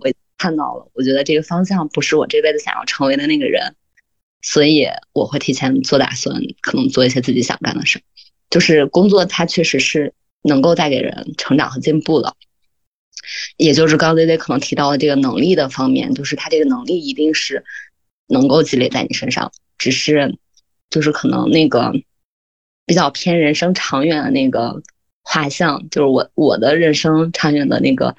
[0.00, 3.74] 我看到了，我觉得这个方向不是我这辈子想要成为的那个人，
[4.40, 8.02] 所以我会提前做打算，可能做一些自己想干的事儿。
[8.48, 12.34] 就是工作它确实是能够带给人成长和进步的，
[13.58, 17.62] 也就是刚刚 Z Z 可能提到的这个能力的方面，就是他这个能力一定是。
[18.30, 20.38] 能够积累在你身上，只是，
[20.88, 21.92] 就是可能那个
[22.86, 24.80] 比较偏人生长远的那个
[25.22, 28.14] 画像，就是我我的人生长远的那个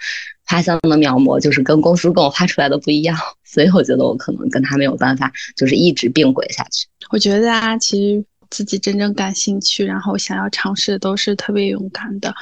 [0.46, 6.88] 画像的描摹，就是跟公司跟我画出来的不一样，所以我觉得我可能跟他没有办法，就是一直并轨下去。
[7.10, 12.34] 我觉得啊，其实自己真正感兴趣，然后想要尝试都是特别勇敢的，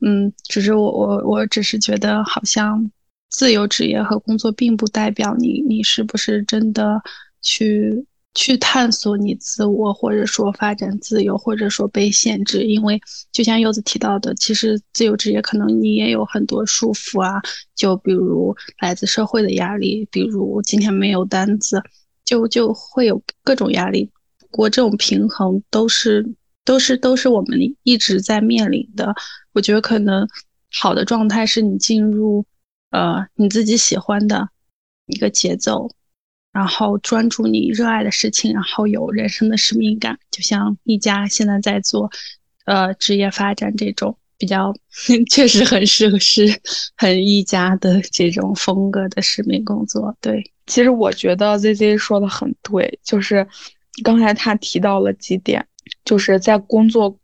[0.00, 2.90] 嗯，只是我我我只是觉得好像。
[3.30, 7.00] 自由职业和工作并不代表你，你是不是真的
[7.42, 12.62] 去去探索你自我，或者说发展自由，或者说被限制？
[12.64, 13.00] 因为
[13.30, 17.40] 就像柚子提到的，其实自由职业可能你也有很多束缚啊，
[17.74, 21.82] 就比如来自社会的压力，比如今天没有单子，
[22.24, 24.10] 就就会有各种压力。
[24.38, 26.26] 不过这种平衡都是
[26.64, 29.14] 都是都是我们一直在面临的。
[29.52, 30.26] 我觉得可能
[30.72, 32.44] 好的状态是你进入。
[32.90, 34.48] 呃，你自己喜欢的
[35.06, 35.90] 一个节奏，
[36.52, 42.10] 然后专注你热爱的事情，然后有人生的使命感，就像一家现在在做，
[42.64, 44.74] 呃，职业发展这种，比较
[45.30, 46.60] 确实很适合是
[46.96, 50.16] 很一家的这种风格的使命工作。
[50.20, 53.46] 对，其实我觉得 Z Z 说的很对，就是
[54.02, 55.66] 刚才他提到了几点，
[56.04, 57.18] 就是在工作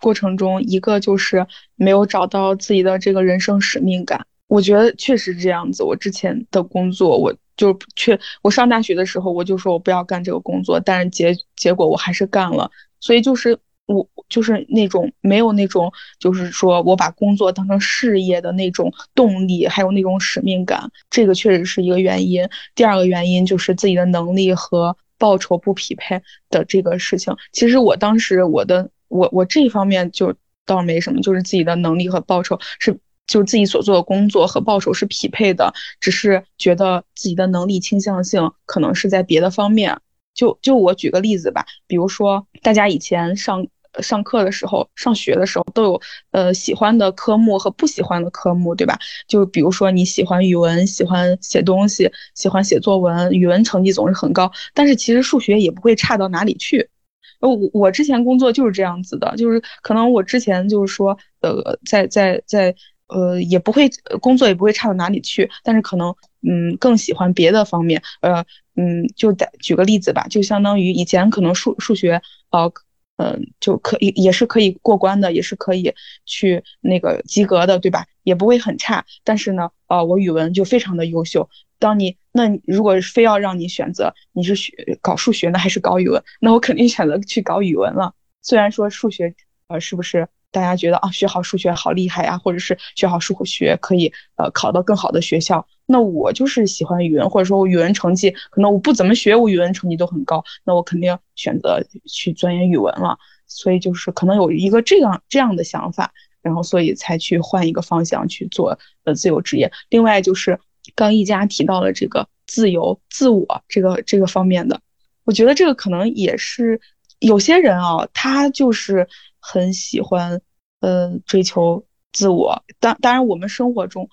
[0.00, 1.46] 过程中，一个就是
[1.76, 4.26] 没有找到自己的这个人生使命感。
[4.46, 5.82] 我觉得确实这样子。
[5.82, 12.70] 我之前的工作，我就确我上大学的时候，我就说我不要干这个工作，但是结结果我还是干了。
[13.00, 22.48] 所以就是我就是那种没有那种，就是说我把工作当成事业的那种动力，还有那种使命感，这个确实是一个原因。
[22.74, 26.20] 第二个原因就是自己的能力和报酬不匹配
[26.50, 27.34] 的这个事情。
[27.52, 30.34] 其实我当时我的我我这方面就
[30.66, 32.98] 倒没什么，就是自己的能力和报酬是。
[33.26, 39.98] 就是自己所做的工作和报酬是匹配的，只是觉得自己的能力倾向性可能是在别的方面。
[40.34, 43.64] 就就我举个例子吧，比如说大家以前上
[44.00, 46.00] 上课的时候、上学的时候都有
[46.32, 48.98] 呃喜欢的科目和不喜欢的科目，对吧？
[49.28, 56.90] 就比如说你喜欢语文，喜欢写东西，喜欢写作文，语文成绩总是很高，但是其实数学也不会差到哪里去。
[57.38, 62.74] 我我之前工作就是这样子的，就是可能我之前就是说呃在在在。
[63.14, 63.88] 呃，也不会
[64.20, 68.44] 工作也不会差到哪里去，但是可能嗯更喜欢别的方面，呃
[68.74, 72.72] 嗯，就举举个例子吧，就相当于以前可能数数学呃
[73.16, 75.94] 嗯就可以也是可以过关的，也是可以
[76.26, 78.04] 去那个及格的，对吧？
[78.24, 81.48] 也不会很差，但是呢，呃我语文就非常的优秀。
[81.78, 88.12] 当你那如果非要让你选择你是学搞数学呢还是搞语文，那我肯定选择去搞语文了。
[88.42, 89.34] 虽然说数学
[89.68, 90.26] 呃是不是？
[90.54, 95.66] 大家觉得啊，学好数学好厉害呀，或者是学好数学可以呃考到更好的学校。
[95.84, 103.18] 那我就是喜欢语文，或者说我语文成绩可能我不怎么学，我语文成绩都很高，那我肯定选择去钻研语文了。
[103.48, 109.70] 所以就是可能有一个这样这样的想法，然后所以才去换一个方向去做呃自由职业。
[109.90, 110.58] 另外就是
[110.94, 114.80] 刚一家提到了这个自由自我这个这个方面的，
[115.24, 116.80] 我觉得这个可能也是
[117.18, 119.08] 有些人啊，他就是。
[119.46, 120.40] 很喜欢，
[120.80, 122.64] 呃，追求自我。
[122.80, 124.08] 当当然，我们生活中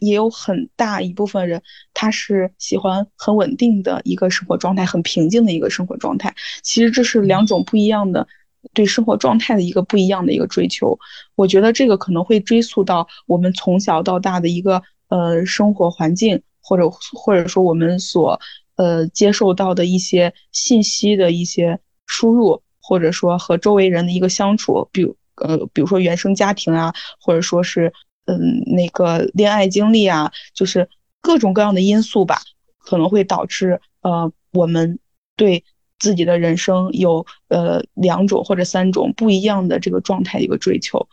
[0.00, 1.62] 也有很大一部分人，
[1.94, 6.34] 他是喜欢很稳定的一个生活状态，很平静的一个生活状态。
[6.62, 8.28] 其实这是两种不一样的
[8.74, 10.98] 对生活状态的一个不一样的一个追求。
[11.34, 18.38] 我觉得这个可能会追溯到我们从小到大的一个呃生活环境，或者或者说我们所
[18.76, 22.63] 呃接受到的一些信息的一些输入。
[22.86, 27.90] 或者说和周围人的一个相处，比如呃，比如说原生家庭啊，或者说是
[28.26, 30.86] 嗯那个恋爱经历啊，就是
[31.22, 32.42] 各种各样的因素吧，
[32.78, 34.98] 可能会导致呃我们
[35.34, 35.64] 对
[35.98, 41.08] 自己的人生有呃两种或者三种不一样的这个状态一个追求。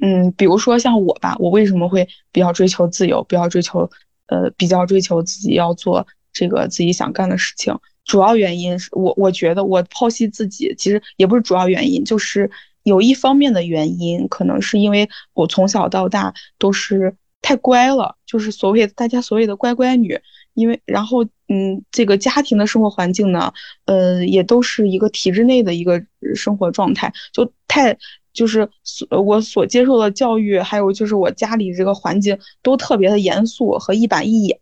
[0.00, 3.88] 嗯，比如说像我吧，我为什么会比较追求自由，比较追求
[4.26, 7.78] 呃比较追求自己要做这个自己想干的事情。
[8.04, 12.50] 主要原因是我，我觉得我剖析自己，其实也不是主要原因，就是
[12.82, 20.20] 有一方面的原因，可能是因为我从小到大都是太乖了，就是所谓大家所谓的乖乖女。
[20.54, 23.52] 因为然后，嗯，这个家庭的生活环境呢，
[23.86, 26.00] 呃，也都是一个体制内的一个
[26.36, 27.98] 生活状态，就太
[28.32, 34.56] 就是所我所接受的教育，还有就是我家里这个环境都特别的严肃和一板一眼，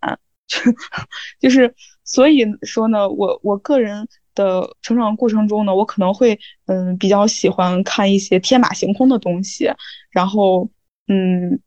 [1.38, 1.74] 就是。
[2.04, 9.70] 所以说呢，我我个人的成长过程中呢，我可能会嗯比较喜欢看一些天马行空的东西，
[10.10, 10.68] 然后
[11.08, 11.60] 嗯，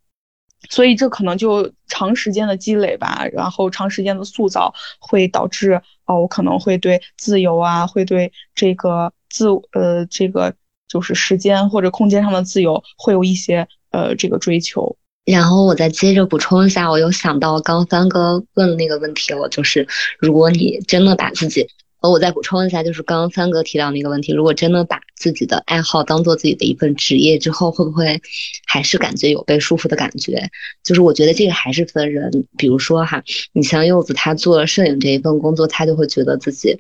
[0.70, 10.56] 所以这可能就长时间的积累吧，然后长时间的塑造会导致哦，我可能会对自由啊，会对这个自呃这个
[10.88, 14.98] 就是时间或者空间上的自由会有一些呃这个追求。
[15.26, 19.88] 然后我再接着补充一下，我又想到刚帆哥问的那个问题了，就是
[20.20, 21.68] 如果你真的把自己，
[22.02, 28.22] 呃，我再补充一下，就是刚刚帆哥提到那个问题，如果真的把自己的爱好当做自己的一份职业之后，会不会
[28.68, 30.48] 还是感觉有被束缚的感觉？
[30.84, 36.78] 就是我觉得这个还是分人，比如说哈，你像柚子他做摄影这一份工作，他就会觉得自己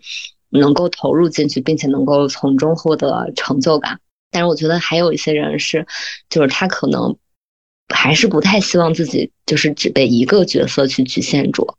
[0.51, 3.99] 能够投入进去，并且能够从中获得成就感。
[4.29, 5.87] 但是我觉得还有一些人是，
[6.29, 7.17] 就是他可能。
[7.93, 11.75] 还是不太希望自己就是只被一个角色去局限住，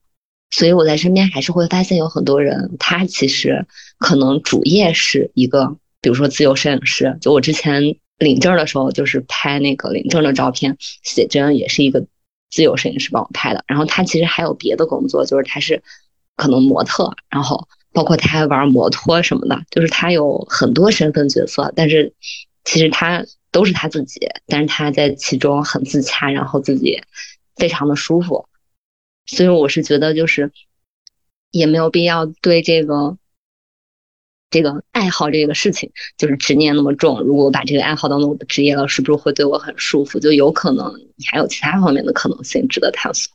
[0.51, 3.67] 所以我在身边还是会发现有很多人，他其实
[3.99, 7.19] 可能主业是一个，比如说自由摄影师。
[7.21, 12.07] 就我之前领证的时候，就是拍那个领证的照片，写真也是一个
[12.51, 13.65] 自由摄影师帮我拍的。
[13.67, 15.83] 然后他其实还有别的工作，就是他是
[16.37, 22.13] 可能模特，然后包括他还玩摩托什么的，就是他有很多身份角色，但是
[22.65, 23.25] 其实他。
[23.57, 27.03] 都是他自己，但是他在其中很自洽，然后自己
[27.55, 28.47] 非常的舒服。
[29.25, 30.53] 所以我是觉得，就是
[31.53, 33.17] 也没有必要对这个
[34.51, 37.23] 这个爱好这个事情就是执念那么重。
[37.23, 40.21] 如果我把这个爱好当做我的职业了，是不是会对我很舒服？
[40.21, 43.33] 就有可能你还有其他方面的可能性值得探索。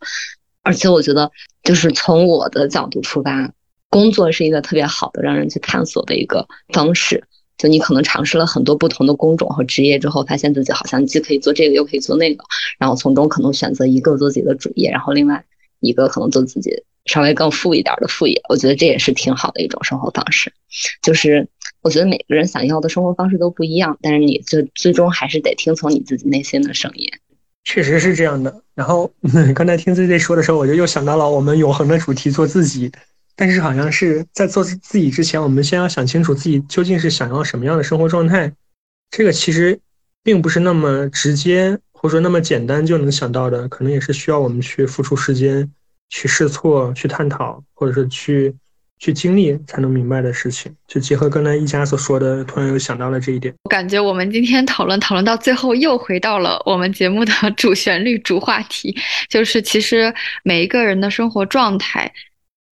[0.61, 1.31] 而且我觉得，
[1.63, 3.51] 就是从我的角度出发，
[3.89, 7.27] 工作是一个特别好的让人去探索的一个方式。
[7.61, 12.43] 就你可能尝试了很多不同的工种和职业之后，发现自己好像既可以做这个，又可以做那个，
[12.79, 15.45] 然后从中可能选择一个做自己的主业，然后另外
[15.79, 16.71] 一个可能做自己
[17.05, 18.41] 稍微更富一点的副业。
[18.49, 20.51] 我觉得这也是挺好的一种生活方式。
[21.03, 21.47] 就是
[21.83, 27.07] 我觉得每个人想要的生活方式都不一样，但是你最最终还是得听从你自己内心的声音。
[27.63, 28.63] 确实是这样的。
[28.73, 29.11] 然后
[29.53, 32.91] 刚才听 Z Z 说的时候，我就又想到了我们永恒的主题——做自己。
[33.41, 38.53] 但是好像是在做自己之前，我们先要想清楚自己究竟是想要什么样的生活状态。
[39.09, 39.79] 这个其实
[40.23, 45.67] 并不是那么直接，或者说那么简单就能想到的，可能也是需要我们去付出时间、
[46.11, 48.53] 去试错、去探讨，或者是去
[48.99, 50.71] 去经历才能明白的事情。
[50.87, 53.51] 就结合刚才一家所说的，突然又想到了这一点。
[53.63, 58.95] 我感觉我们今天讨论讨论到最后，又回到了我们节目的 主旋律、主话题，
[59.31, 60.13] 就是其实
[60.43, 62.13] 每一个人的生活状态。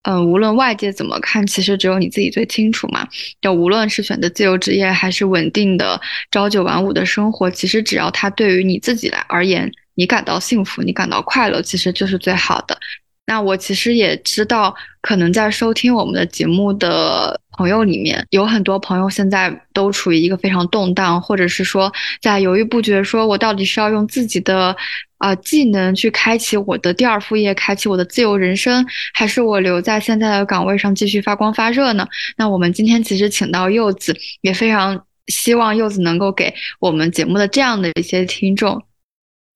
[0.04, 3.08] 嗯，无论外界怎么看，其实只有你自己最清楚嘛。
[3.42, 6.00] 就无论是选择自由职业，还是稳定的
[6.32, 12.78] 朝九晚五的生活，其实只要它对于你自己来而言，你感到幸福，你感到快乐，其实就是最好的。
[13.26, 24.76] 那我其实也知道，可能在收听我们的节目的朋友里面，有很多朋友现在都处于一个非常动荡，或者是说在犹豫不决，说我到底是要用自己的
[25.20, 32.06] 啊技能去开启我的第二副业，开启我的自由人生，还是我留在现在的岗位上继续发光发热呢？
[32.36, 38.84] 那我们今天其实请到柚子，也非常希望柚子能够给我们节目的这样的一些听众，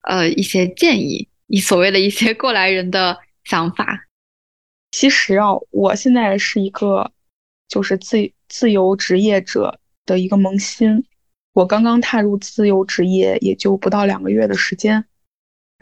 [0.04, 3.18] 呃，一些建议，你所谓的一些过来人的。
[3.46, 4.06] 想法，
[4.92, 7.12] 其实啊，我现在是一个
[7.68, 11.04] 就是自自由职业者的一个萌新，
[11.52, 15.04] 我刚刚踏入自由职业也就不到两个月的时间，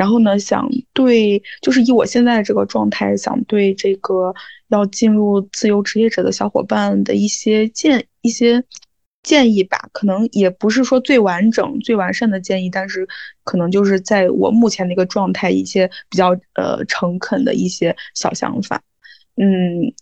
[0.01, 4.33] 然后呢，想对就是以我现在这个状态，想对这个
[4.69, 8.63] 要进入自由职业者的小伙伴的一些建一些。
[9.23, 13.07] 建议吧，可能也不是说最完整、最完善的建议，但是
[13.43, 18.81] 可能就是在我目前的一个状态，一些比较呃诚恳的一些小想法。
[19.35, 19.93] 嗯，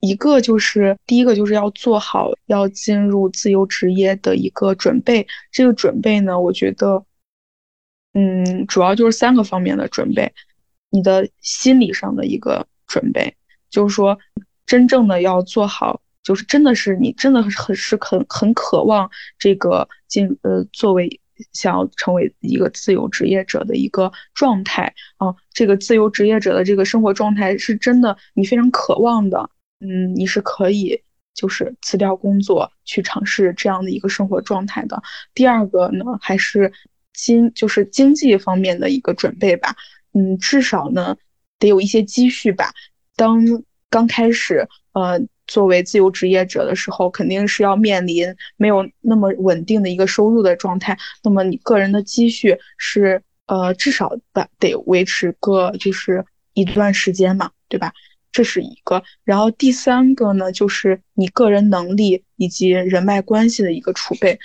[0.00, 5.26] 一个就是第一个就是要做好要进入自由职业的一个准备。
[5.50, 7.02] 这个准备呢，我觉得，
[8.18, 10.32] 嗯，主要就是三个方面的准备。
[10.90, 13.36] 你的心理上的一个准备，
[13.70, 14.18] 就是说
[14.66, 16.00] 真正的要做好。
[16.24, 21.20] 就是真的是你真的很是很很渴望这个进呃作为
[21.52, 29.48] 想要成为一个自由职业者的一个状态啊，这个自由职业者的这个生活状态是真的你非常渴望的，
[29.80, 31.02] 嗯，你是可以
[31.32, 35.02] 就是辞掉工作去尝试这样的一个生活状态的。
[35.32, 36.70] 第二个呢，还是
[37.12, 39.74] 经就是经济方面的一个准备吧，
[40.12, 41.16] 嗯，至少呢
[41.58, 42.72] 得有一些积蓄吧。
[43.16, 43.44] 当
[43.90, 45.20] 刚开始呃。
[45.50, 50.98] 作为自由职业者的时候，肯定是要面临没有那么稳定的一个收入的状态。
[51.22, 57.94] 那么你个人的积蓄是呃至少得得维持个就是一段时间嘛，对吧？
[58.30, 59.02] 这是一个。
[59.24, 64.38] 然后第三个呢，就是你个人能力以及人脉关系的一个储备，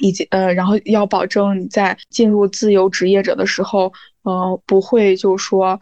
[0.00, 3.92] 以及呃，然后要保证你在进入自由职业者的时候，
[4.22, 5.80] 呃，不会就说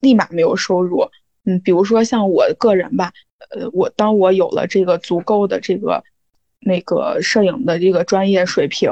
[0.00, 1.08] 立马没有收入。
[1.44, 3.12] 嗯，比如说像我个人吧。
[3.50, 6.02] 呃，我当我有了这个足够的这个
[6.60, 8.90] 那个摄影的这个专业水平，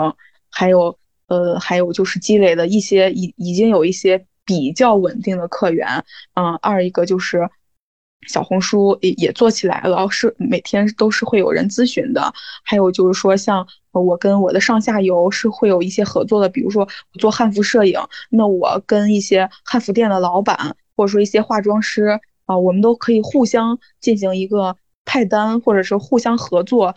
[0.50, 6.04] 还有呃，还有就是积累的一些已已经有一些比较稳定的客源，
[6.34, 7.48] 嗯，二一个就是
[8.28, 17.98] 小红书也也做起来了，是每天都是会有人咨询的，还有就是说像我跟我的上下游是会有一些合作的，比如说我做汉服摄影，
[18.30, 22.20] 那我跟一些汉服店的老板或者说一些化妆师。
[22.44, 26.92] 啊，我们都可以互相进行一个派单，或者是互相合作，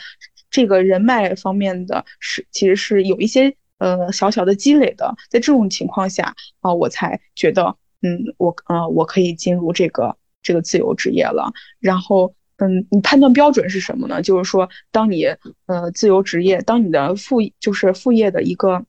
[0.49, 5.15] 这个人脉方面的是其实是有一些呃小小的积累的。
[5.29, 11.51] 在这种情况下啊，我才觉得嗯，我呃我可以进入这个这个自由职业了。
[11.81, 14.21] 然后嗯，你判断标准是什么呢？
[14.21, 15.25] 就是说，当你
[15.65, 18.85] 呃自由职业，当你的副就是副业的一个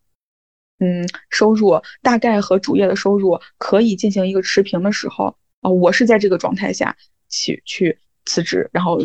[0.78, 5.36] 嗯收入大概和主业的收入可以进行一个持平的时候。
[5.62, 6.96] 啊，我是在这个状态下
[7.28, 9.00] 去去辞职，然后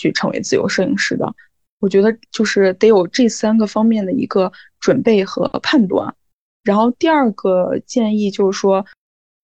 [0.00, 1.32] 去成为自由摄影师的。
[1.78, 6.14] 我觉得就是得有这三个方面的一个准备和判断。
[6.64, 8.84] 然后第二个建议就是说，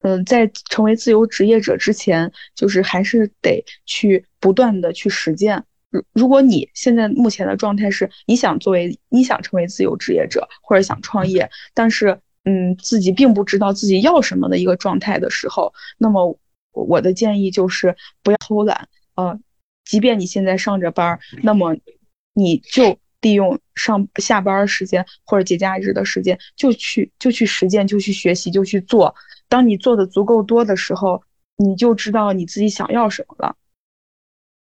[0.02, 5.64] 嗯，在成为自由职业者之前，就是还是得去不断的去实践。
[5.90, 16.38] 如如果你现在目前的状态是你想作为你想成为自由职业者或者想创业，但是嗯自己并不知道自己要什么的一个状态的时候，那么
[16.72, 18.88] 我的建议就是不要偷懒。
[19.14, 19.38] 呃，
[19.84, 21.76] 即便你现在上着班，那么
[22.34, 29.14] 你就利用上下班时间或者节假日的时间，就去就去实践，就去学习，就去做。
[29.56, 31.22] 当你做的足够多的时候，
[31.56, 33.56] 你就知道你自己想要什么了。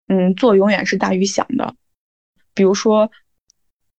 [0.06, 1.74] 嗯，做永远是大于想的。
[2.54, 3.10] 比如说，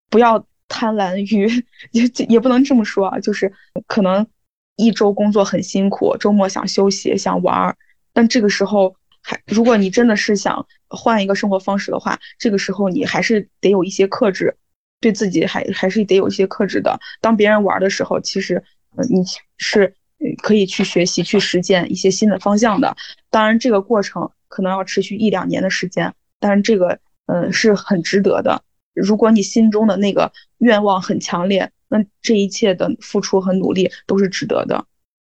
[0.09, 1.49] 不要贪婪于，
[1.91, 3.51] 也也不能这么说啊，就是
[3.87, 4.25] 可能
[4.77, 7.77] 一周工作很辛苦，周末想休息想玩儿，
[8.13, 14.55] 但这个时候还，如果你真的是想换一个生活方式的话，这个时候你还是得有一些克制，
[15.01, 16.97] 对自己还还是得有一些克制的。
[17.19, 18.63] 当别人玩的时候，其实
[18.95, 19.21] 呃你
[19.57, 19.93] 是
[20.41, 22.95] 可以去学习去实践一些新的方向的。
[23.29, 24.31] 当然，这个过程。
[24.47, 28.63] 可能要持续一两年的时间，但是这个，嗯，是很值得的。
[28.93, 34.85] 如果你心中的那个愿望很强烈，那这一切的付出和努力都是值得的。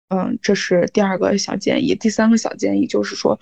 [0.10, 1.96] 嗯，这是第二个小建议。
[1.96, 3.40] 第三个小建议就是说，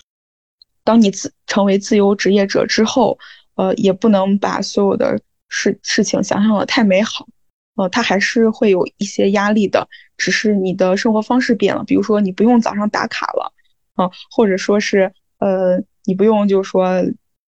[0.84, 3.18] 当你自成为自由职业者之后，
[3.56, 5.20] 呃，也不能把所有的
[5.50, 7.28] 事事情想象的太美好。
[7.76, 9.88] 呃，它还是会有一些压力的，
[10.22, 11.84] 只是你的生活方式变了。
[11.84, 13.52] 比如说，你不用早上打卡了，
[13.96, 15.12] 啊，或者说是。
[15.44, 17.02] 呃，你不用就是说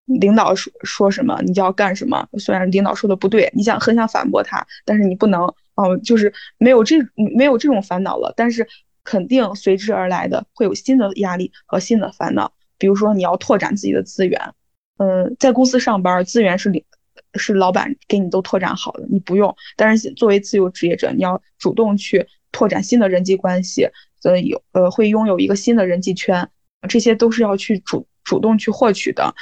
[0.05, 5.43] 领导说说什么你就要干什么，虽然领导说的不对，你想很想反驳他，但是你不能
[5.75, 6.95] 哦，就是没有这
[7.37, 8.33] 没有这种烦恼了。
[8.35, 8.67] 但是
[9.03, 14.41] 肯定随之而来的会有新的压力和新的烦恼，比如说你要拓展自己的资源。
[14.97, 16.83] 嗯，在公司上班，资源是领
[17.35, 19.55] 是老板给你都拓展好的，你不用。
[19.77, 23.89] 但是作为自由职业者，你要主动去拓展新的人际关系，
[24.23, 26.49] 呃有呃会拥有一个新的人际圈。
[26.87, 29.33] 这些都是要去主主动去获取的，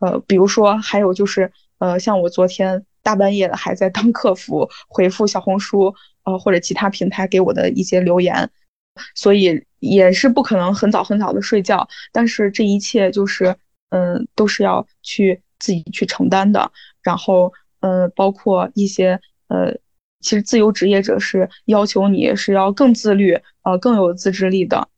[0.00, 5.94] 呃，比如说还有就是，呃，像我昨天大半夜的还在当客服 回复小红书，
[6.24, 8.50] 呃，或者其他平台给我的一些留言，
[9.14, 11.88] 所以也是不可能很早很早的睡觉。
[12.10, 13.54] 但是这一切就是，
[13.90, 16.72] 嗯，都是要去自己去承担的。
[17.00, 19.78] 然后，呃，包括一些，呃，
[20.22, 24.88] 其实自由职业者是要求你是要更自律，呃，更有自制力的。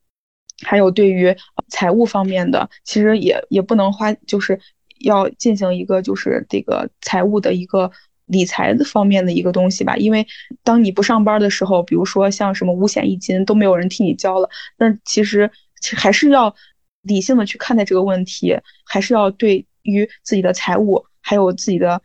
[0.63, 1.35] 还有对于
[1.67, 4.57] 财务方面的，其实也也不能花，就是
[4.99, 7.91] 要进行一个就是这个财务的一个
[8.25, 9.97] 理财的方面的一个东西吧。
[9.97, 10.25] 因为
[10.63, 15.51] 当你不上班的时候，比如说像什么五险一金都没有人替你交了，那其实
[15.97, 16.55] 还是要
[17.01, 22.01] 理性的去看待这个问题，还是要对于自己的财务，还有自己的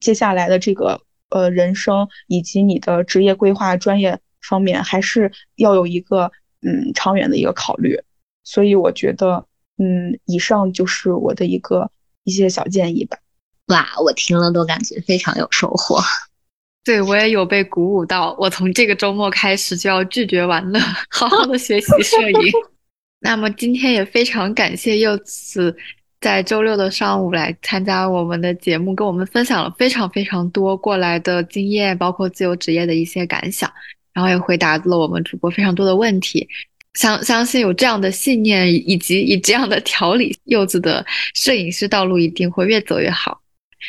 [0.00, 1.00] 接下来的这个
[1.32, 6.30] 呃人生以及你的职业规划、专业方面，还是要有一个。
[6.64, 8.00] 嗯，长远的一个考虑，
[8.44, 9.44] 所以我觉得，
[9.78, 11.90] 嗯，以上就是我的一个
[12.22, 13.18] 一些小建议吧。
[13.66, 16.00] 哇，我听了都感觉非常有收获。
[16.84, 20.78] 对我也有被鼓舞到，我从这个周末开始就要拒绝玩乐，
[21.10, 22.52] 好好的学习摄影。
[23.18, 25.76] 那么今天也非常感谢柚子
[26.22, 33.70] 在周六的上午来参加我们的节目，跟我们分享了非常非常多过来的经验，包括自由职业的一些感想。
[34.14, 36.48] 然后也回答了我们主播非常多的问题，
[36.94, 41.04] 相相信有这样的信念以及以这样的条理，柚子的
[41.34, 43.41] 摄影师道路一定会越走越好。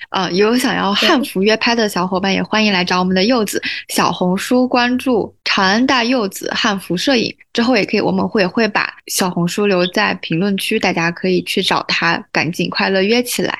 [0.09, 13.59] 啊，有想要汉服约拍的小伙伴也欢迎来找我们的柚子，小红书关注长安大柚子汉服摄影，之后也可以我们会会把小红书留在评论区，大家可以去找他，赶紧快乐约起来。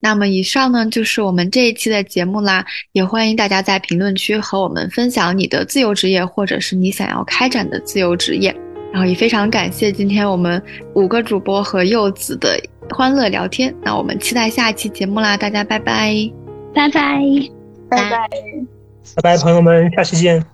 [0.00, 8.54] 那么以上呢就是我们这一期的节目啦，也欢迎大家在评论区和我们分享你的自由职业，或者是你想要开展的自由职业。
[8.92, 10.62] 然后也非常感谢今天我们
[10.94, 12.56] 五个主播和柚子的
[12.90, 13.74] 欢乐聊天。
[13.82, 16.12] 那我们期待下一期节目啦，大家拜拜，
[16.74, 17.20] 拜拜，
[17.88, 18.28] 拜拜，
[19.16, 20.53] 拜拜，朋友们，下期见。